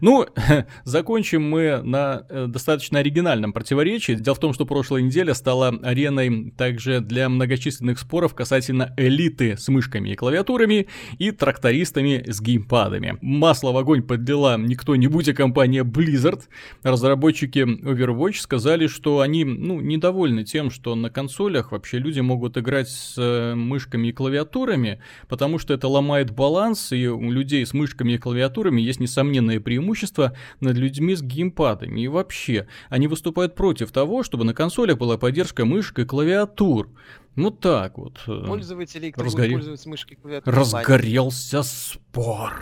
[0.00, 0.26] Ну,
[0.84, 4.12] закончим мы на э, достаточно оригинальном противоречии.
[4.12, 9.68] Дело в том, что прошлая неделя стала ареной также для многочисленных споров касательно элиты с
[9.68, 13.18] мышками и клавиатурами и трактористами с геймпадами.
[13.20, 16.42] Масло в огонь подлила не кто-нибудь, а компания Blizzard.
[16.82, 22.88] Разработчики Overwatch сказали, что они, ну, недовольны тем, что на консолях вообще люди могут играть
[22.88, 28.12] с э, мышками и клавиатурами, потому что это ломает баланс, и у людей с мышками
[28.12, 32.00] и клавиатурами есть несомненное преимущество над людьми с геймпадами.
[32.00, 36.90] И вообще, они выступают против того, чтобы на консолях была поддержка мышек и клавиатур.
[37.36, 38.20] Ну так вот.
[38.26, 39.52] Э, Пользователи, кто Разгоре...
[39.52, 40.58] пользоваться мышкой и клавиатурой.
[40.58, 42.52] Разгорелся спор.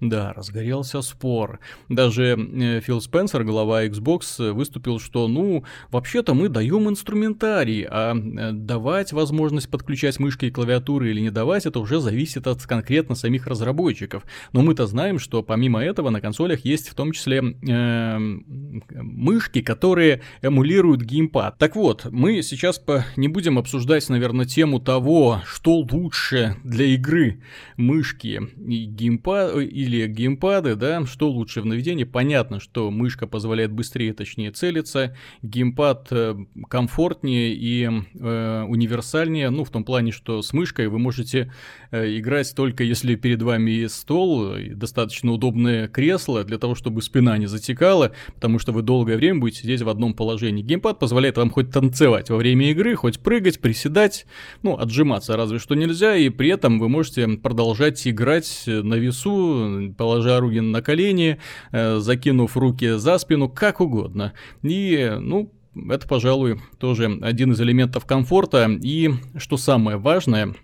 [0.00, 1.60] Да, разгорелся спор.
[1.90, 8.52] Даже э, Фил Спенсер, глава Xbox, выступил, что, ну, вообще-то мы даем инструментарий, а э,
[8.52, 13.46] давать возможность подключать мышки и клавиатуры или не давать, это уже зависит от конкретно самих
[13.46, 14.24] разработчиков.
[14.54, 20.22] Но мы-то знаем, что помимо этого на консолях есть в том числе э, мышки, которые
[20.40, 21.58] эмулируют геймпад.
[21.58, 23.04] Так вот, мы сейчас по...
[23.16, 27.42] не будем обсуждать, наверное, тему того, что лучше для игры
[27.76, 32.04] мышки и геймпад или или геймпады, да, что лучше в наведении?
[32.04, 36.36] Понятно, что мышка позволяет быстрее, точнее целиться, геймпад э,
[36.68, 41.52] комфортнее и э, универсальнее, ну, в том плане, что с мышкой вы можете
[41.90, 47.46] э, играть только если перед вами стол, достаточно удобное кресло для того, чтобы спина не
[47.46, 50.62] затекала, потому что вы долгое время будете сидеть в одном положении.
[50.62, 54.26] Геймпад позволяет вам хоть танцевать во время игры, хоть прыгать, приседать,
[54.62, 60.40] ну, отжиматься разве что нельзя, и при этом вы можете продолжать играть на весу, положа
[60.40, 61.38] руки на колени,
[61.72, 64.32] э, закинув руки за спину, как угодно.
[64.62, 65.52] И, ну,
[65.88, 68.68] это, пожалуй, тоже один из элементов комфорта.
[68.82, 70.54] И, что самое важное,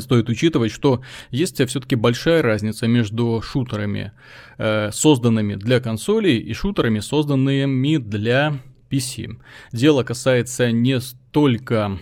[0.00, 4.12] стоит учитывать, что есть все-таки большая разница между шутерами,
[4.58, 8.58] э, созданными для консолей, и шутерами, созданными для
[8.90, 9.38] PC.
[9.72, 11.98] Дело касается не столько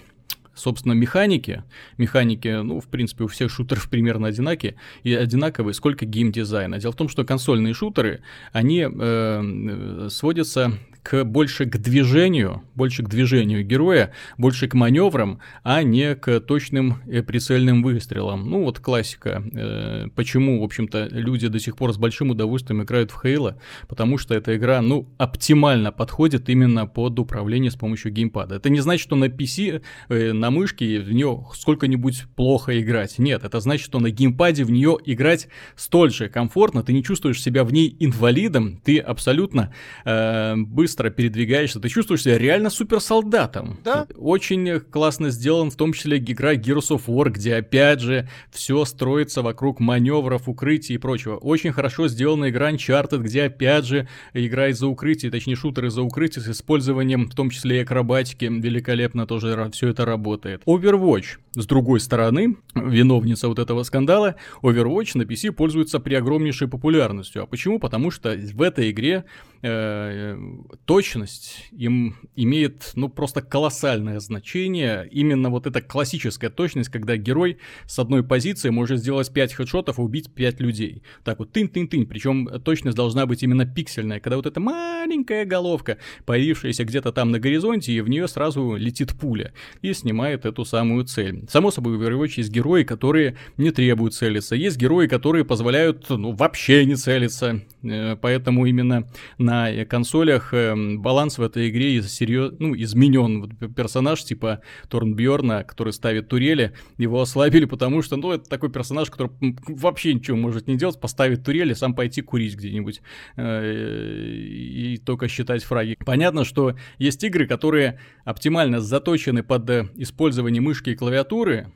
[0.63, 1.65] собственно, механики.
[1.99, 6.79] Механики, ну, в принципе, у всех шутеров примерно одинаки, и одинаковые, сколько геймдизайна.
[6.79, 10.73] Дело в том, что консольные шутеры, они э, сводятся
[11.03, 16.99] к, больше к движению, больше к движению героя, больше к маневрам, а не к точным
[17.07, 18.49] э, прицельным выстрелам.
[18.49, 19.43] Ну вот классика.
[19.53, 23.59] Э, почему, в общем-то, люди до сих пор с большим удовольствием играют в Хейла?
[23.89, 28.57] Потому что эта игра, ну, оптимально подходит именно под управление с помощью геймпада.
[28.57, 33.19] Это не значит, что на PC, э, на мышке в нее сколько-нибудь плохо играть.
[33.19, 37.43] Нет, это значит, что на геймпаде в нее играть столь же комфортно, ты не чувствуешь
[37.43, 39.73] себя в ней инвалидом, ты абсолютно
[40.05, 43.79] э, быстро быстро передвигаешься, ты чувствуешь себя реально суперсолдатом.
[43.83, 44.07] Да.
[44.15, 49.41] Очень классно сделан, в том числе игра Gears of War, где опять же все строится
[49.41, 51.37] вокруг маневров, укрытий и прочего.
[51.37, 56.43] Очень хорошо сделана игра Uncharted, где опять же игра из-за укрытий, точнее шутер из-за укрытий
[56.43, 58.45] с использованием в том числе и акробатики.
[58.45, 60.61] Великолепно тоже все это работает.
[60.67, 67.43] Overwatch, с другой стороны, виновница вот этого скандала, Overwatch на PC пользуется при огромнейшей популярностью.
[67.43, 67.79] А почему?
[67.79, 69.25] Потому что в этой игре
[69.63, 70.37] э,
[70.85, 75.09] точность им имеет, ну, просто колоссальное значение.
[75.11, 80.03] Именно вот эта классическая точность, когда герой с одной позиции может сделать 5 хедшотов и
[80.03, 81.03] убить 5 людей.
[81.25, 82.07] Так вот, тынь-тынь-тынь.
[82.07, 87.39] Причем точность должна быть именно пиксельная, когда вот эта маленькая головка, появившаяся где-то там на
[87.39, 89.53] горизонте, и в нее сразу летит пуля
[89.83, 91.45] и снимает эту самую цель.
[91.49, 94.55] Само собой, в есть герои, которые не требуют целиться.
[94.57, 97.63] Есть герои, которые позволяют, ну, вообще не целиться.
[97.83, 99.09] Э, поэтому именно
[99.39, 102.53] на консолях эм, баланс в этой игре серьез...
[102.59, 103.41] ну, изменен.
[103.43, 109.11] Вот персонаж типа Торнбьорна, который ставит турели, его ослабили, потому что, ну, это такой персонаж,
[109.11, 109.33] который
[109.67, 113.03] вообще ничего может не делать, поставить турели, сам пойти курить где-нибудь
[113.37, 115.97] э, и только считать фраги.
[116.05, 121.73] Понятно, что есть игры, которые оптимально заточены под э, использование мышки и клавиатуры,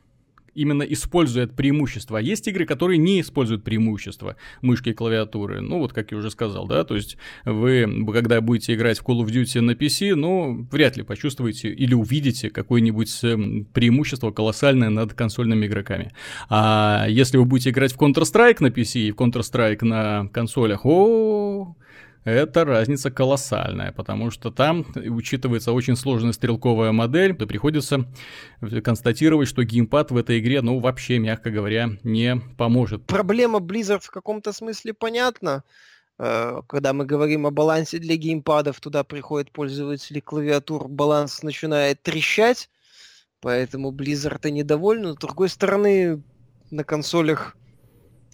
[0.56, 2.18] именно использует преимущества.
[2.18, 5.60] Есть игры, которые не используют преимущества мышки и клавиатуры.
[5.60, 9.24] Ну, вот как я уже сказал, да, то есть вы, когда будете играть в Call
[9.24, 15.12] of Duty на PC, ну, вряд ли почувствуете или увидите какое-нибудь эм, преимущество колоссальное над
[15.14, 16.12] консольными игроками.
[16.48, 21.76] А если вы будете играть в Counter-Strike на PC и в Counter-Strike на консолях, о,
[22.26, 28.04] это разница колоссальная, потому что там учитывается очень сложная стрелковая модель, и приходится
[28.82, 33.06] констатировать, что геймпад в этой игре, ну, вообще, мягко говоря, не поможет.
[33.06, 35.62] Проблема Blizzard в каком-то смысле понятна.
[36.18, 42.68] Э, когда мы говорим о балансе для геймпадов, туда приходят пользователи клавиатур, баланс начинает трещать,
[43.40, 45.12] поэтому Blizzard и недовольны.
[45.12, 46.22] С другой стороны,
[46.70, 47.56] на консолях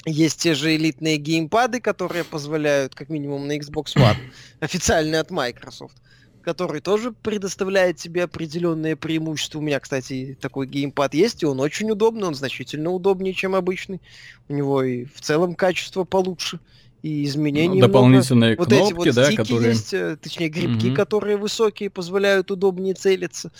[0.04, 4.16] есть те же элитные геймпады, которые позволяют, как минимум на Xbox One,
[4.60, 5.96] официальные от Microsoft,
[6.42, 9.58] который тоже предоставляет тебе определенные преимущества.
[9.58, 14.00] У меня, кстати, такой геймпад есть, и он очень удобный, он значительно удобнее, чем обычный.
[14.48, 16.58] У него и в целом качество получше,
[17.02, 18.64] и изменений ну, дополнительные много.
[18.66, 19.70] кнопки, вот эти вот да, которые...
[19.70, 20.94] есть, э, точнее грибки, угу.
[20.94, 23.50] которые высокие, позволяют удобнее целиться.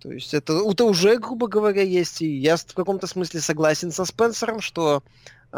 [0.00, 2.22] То есть это, это уже, грубо говоря, есть.
[2.22, 5.02] И я в каком-то смысле согласен со Спенсером, что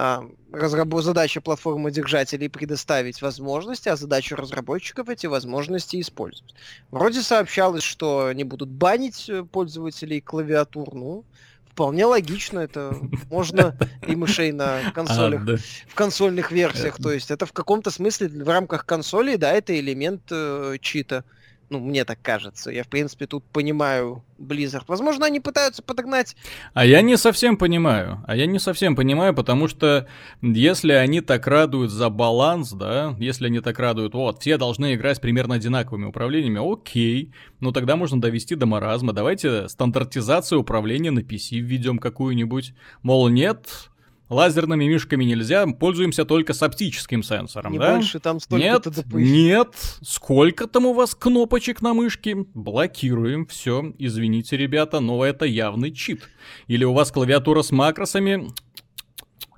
[0.00, 1.02] а, разработ...
[1.02, 6.54] задача платформы держателей предоставить возможности, а задача разработчиков эти возможности использовать.
[6.92, 11.24] Вроде сообщалось, что они будут банить э, пользователей клавиатур, ну,
[11.66, 12.96] вполне логично, это
[13.28, 13.76] можно
[14.06, 15.42] и мышей на а, консолях,
[15.88, 20.22] в консольных версиях, то есть это в каком-то смысле в рамках консолей, да, это элемент
[20.30, 21.24] э, чита.
[21.70, 22.70] Ну, мне так кажется.
[22.70, 24.84] Я, в принципе, тут понимаю Blizzard.
[24.86, 26.34] Возможно, они пытаются подогнать...
[26.72, 28.24] А я не совсем понимаю.
[28.26, 30.06] А я не совсем понимаю, потому что
[30.40, 35.20] если они так радуют за баланс, да, если они так радуют, вот, все должны играть
[35.20, 39.12] примерно одинаковыми управлениями, окей, ну тогда можно довести до маразма.
[39.12, 42.72] Давайте стандартизацию управления на PC введем какую-нибудь.
[43.02, 43.90] Мол, нет,
[44.28, 47.94] лазерными мишками нельзя, пользуемся только с оптическим сенсором, не да?
[47.94, 49.68] больше, там нет, нет,
[50.02, 52.36] сколько там у вас кнопочек на мышке?
[52.54, 56.28] Блокируем, все, извините, ребята, но это явный чит.
[56.66, 58.48] Или у вас клавиатура с макросами?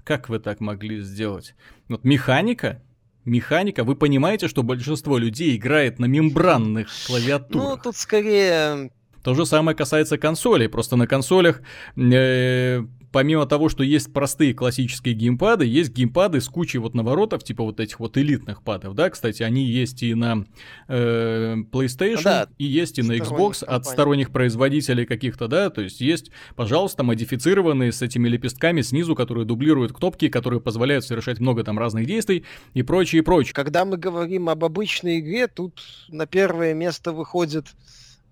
[0.05, 1.55] Как вы так могли сделать?
[1.89, 2.83] Вот механика,
[3.25, 7.77] механика, вы понимаете, что большинство людей играет на мембранных клавиатурах?
[7.77, 8.91] Ну, тут скорее
[9.23, 10.69] то же самое касается консолей.
[10.69, 11.61] Просто на консолях
[11.97, 12.83] э,
[13.13, 17.81] помимо того, что есть простые классические геймпады, есть геймпады с кучей вот наворотов, типа вот
[17.81, 20.45] этих вот элитных падов, да, кстати, они есть и на
[20.89, 23.77] э, PlayStation, да, и есть и на Xbox компаний.
[23.77, 29.45] от сторонних производителей каких-то, да, то есть есть, пожалуйста, модифицированные с этими лепестками снизу, которые
[29.45, 32.45] дублируют кнопки, которые позволяют совершать много там разных действий
[32.75, 33.55] и прочее, и прочее.
[33.55, 37.67] Когда мы говорим об обычной игре, тут на первое место выходит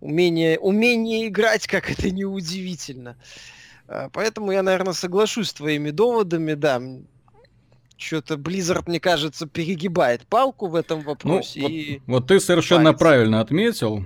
[0.01, 2.29] умение, умение играть, как это неудивительно.
[2.39, 3.17] удивительно.
[3.89, 6.81] А, поэтому я, наверное, соглашусь с твоими доводами, да.
[7.99, 11.61] Что-то Blizzard, мне кажется, перегибает палку в этом ну, вопросе.
[11.61, 11.93] Ну, и...
[12.07, 13.05] вот, вот ты совершенно парится.
[13.05, 14.05] правильно отметил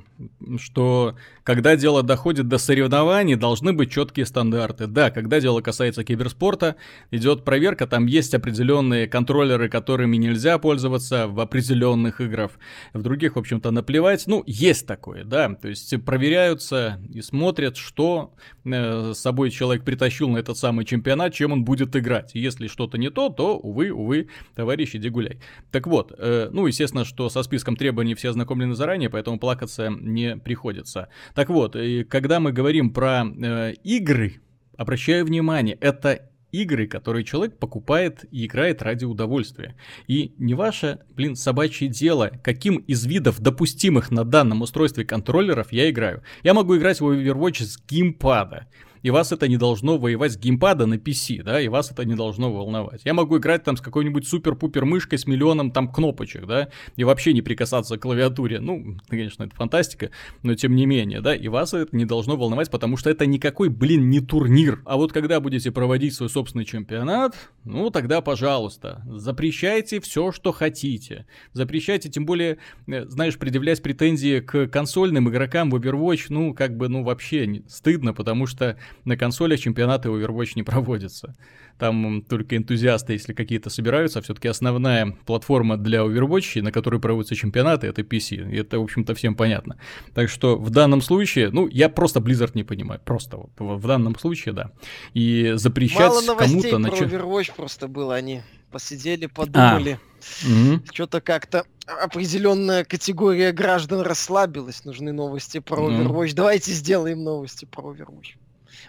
[0.59, 1.15] что
[1.45, 4.87] когда дело доходит до соревнований, должны быть четкие стандарты.
[4.87, 6.77] Да, когда дело касается киберспорта,
[7.11, 12.53] идет проверка, там есть определенные контроллеры, которыми нельзя пользоваться в определенных играх.
[12.93, 14.27] В других, в общем-то, наплевать.
[14.27, 15.55] Ну, есть такое, да.
[15.55, 18.35] То есть проверяются и смотрят, что
[18.65, 22.31] э, с собой человек притащил на этот самый чемпионат, чем он будет играть.
[22.35, 25.39] Если что-то не то, то, увы, увы, увы, товарищ, иди гуляй.
[25.71, 30.37] Так вот, э, ну, естественно, что со списком требований все ознакомлены заранее, поэтому плакаться не
[30.37, 31.09] приходится.
[31.35, 34.41] Так вот, и когда мы говорим про э, игры,
[34.77, 39.75] обращаю внимание, это игры, которые человек покупает и играет ради удовольствия.
[40.07, 45.89] И не ваше, блин, собачье дело, каким из видов допустимых на данном устройстве контроллеров я
[45.91, 46.23] играю.
[46.43, 48.69] Я могу играть в Overwatch с геймпада
[49.03, 52.15] и вас это не должно воевать с геймпада на PC, да, и вас это не
[52.15, 53.03] должно волновать.
[53.05, 57.33] Я могу играть там с какой-нибудь супер-пупер мышкой с миллионом там кнопочек, да, и вообще
[57.33, 58.61] не прикасаться к клавиатуре.
[58.61, 60.11] Ну, конечно, это фантастика,
[60.43, 63.69] но тем не менее, да, и вас это не должно волновать, потому что это никакой,
[63.69, 64.83] блин, не турнир.
[64.85, 71.27] А вот когда будете проводить свой собственный чемпионат, ну, тогда, пожалуйста, запрещайте все, что хотите.
[71.53, 76.89] Запрещайте, тем более, э, знаешь, предъявлять претензии к консольным игрокам в Overwatch, ну, как бы,
[76.89, 81.35] ну, вообще стыдно, потому что на консолях чемпионаты Overwatch не проводятся.
[81.79, 87.35] Там только энтузиасты, если какие-то собираются, а все-таки основная платформа для Overwatch, на которой проводятся
[87.35, 88.53] чемпионаты, это PC.
[88.53, 89.79] И это, в общем-то, всем понятно.
[90.15, 93.01] Так что в данном случае, ну, я просто Blizzard не понимаю.
[93.05, 94.71] Просто вот в данном случае, да.
[95.15, 96.79] И запрещать кому-то...
[96.79, 99.99] Мало про Overwatch просто было, они посидели, подумали.
[99.99, 100.47] А.
[100.47, 100.83] Угу.
[100.93, 104.85] Что-то как-то определенная категория граждан расслабилась.
[104.85, 106.29] Нужны новости про Overwatch.
[106.31, 106.35] Ну.
[106.37, 108.37] Давайте сделаем новости про Overwatch.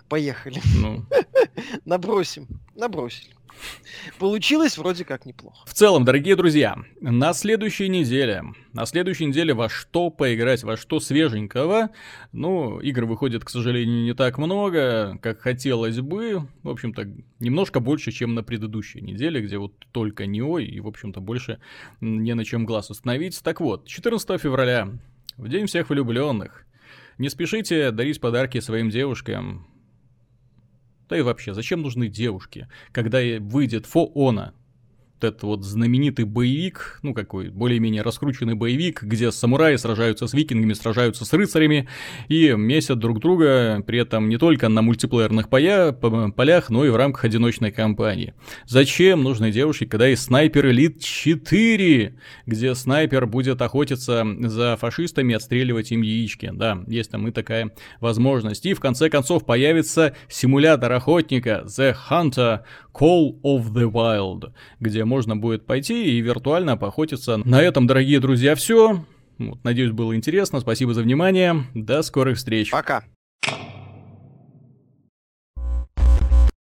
[0.10, 0.62] Поехали.
[0.76, 1.06] Ну.
[1.86, 2.48] Набросим.
[2.76, 3.34] Набросили.
[4.20, 5.58] Получилось вроде как неплохо.
[5.66, 8.44] В целом, дорогие друзья, на следующей неделе,
[8.74, 11.90] на следующей неделе во что поиграть, во что свеженького.
[12.32, 16.48] Ну, игр выходит, к сожалению, не так много, как хотелось бы.
[16.64, 17.08] В общем-то,
[17.40, 21.60] немножко больше, чем на предыдущей неделе, где вот только Нео, и, в общем-то, больше
[22.02, 23.42] не на чем глаз установить.
[23.44, 24.90] Так вот, 14 февраля,
[25.38, 26.66] в День всех влюбленных.
[27.18, 29.68] Не спешите дарить подарки своим девушкам.
[31.14, 34.52] Да и вообще, зачем нужны девушки, когда выйдет Фо Она,
[35.24, 41.26] этот вот знаменитый боевик, ну какой, более-менее раскрученный боевик, где самураи сражаются с викингами, сражаются
[41.26, 41.88] с рыцарями
[42.28, 46.96] и месят друг друга, при этом не только на мультиплеерных поя, полях, но и в
[46.96, 48.34] рамках одиночной кампании.
[48.66, 55.92] Зачем нужны девушки, когда есть снайпер Элит 4, где снайпер будет охотиться за фашистами отстреливать
[55.92, 56.52] им яички?
[56.54, 58.66] Да, есть там и такая возможность.
[58.66, 62.60] И в конце концов появится симулятор охотника The Hunter
[62.94, 67.38] Call of the Wild, где можно будет пойти и виртуально поохотиться.
[67.38, 69.06] На этом, дорогие друзья, все.
[69.38, 70.60] Вот, надеюсь, было интересно.
[70.60, 71.66] Спасибо за внимание.
[71.76, 72.72] До скорых встреч.
[72.72, 73.04] Пока.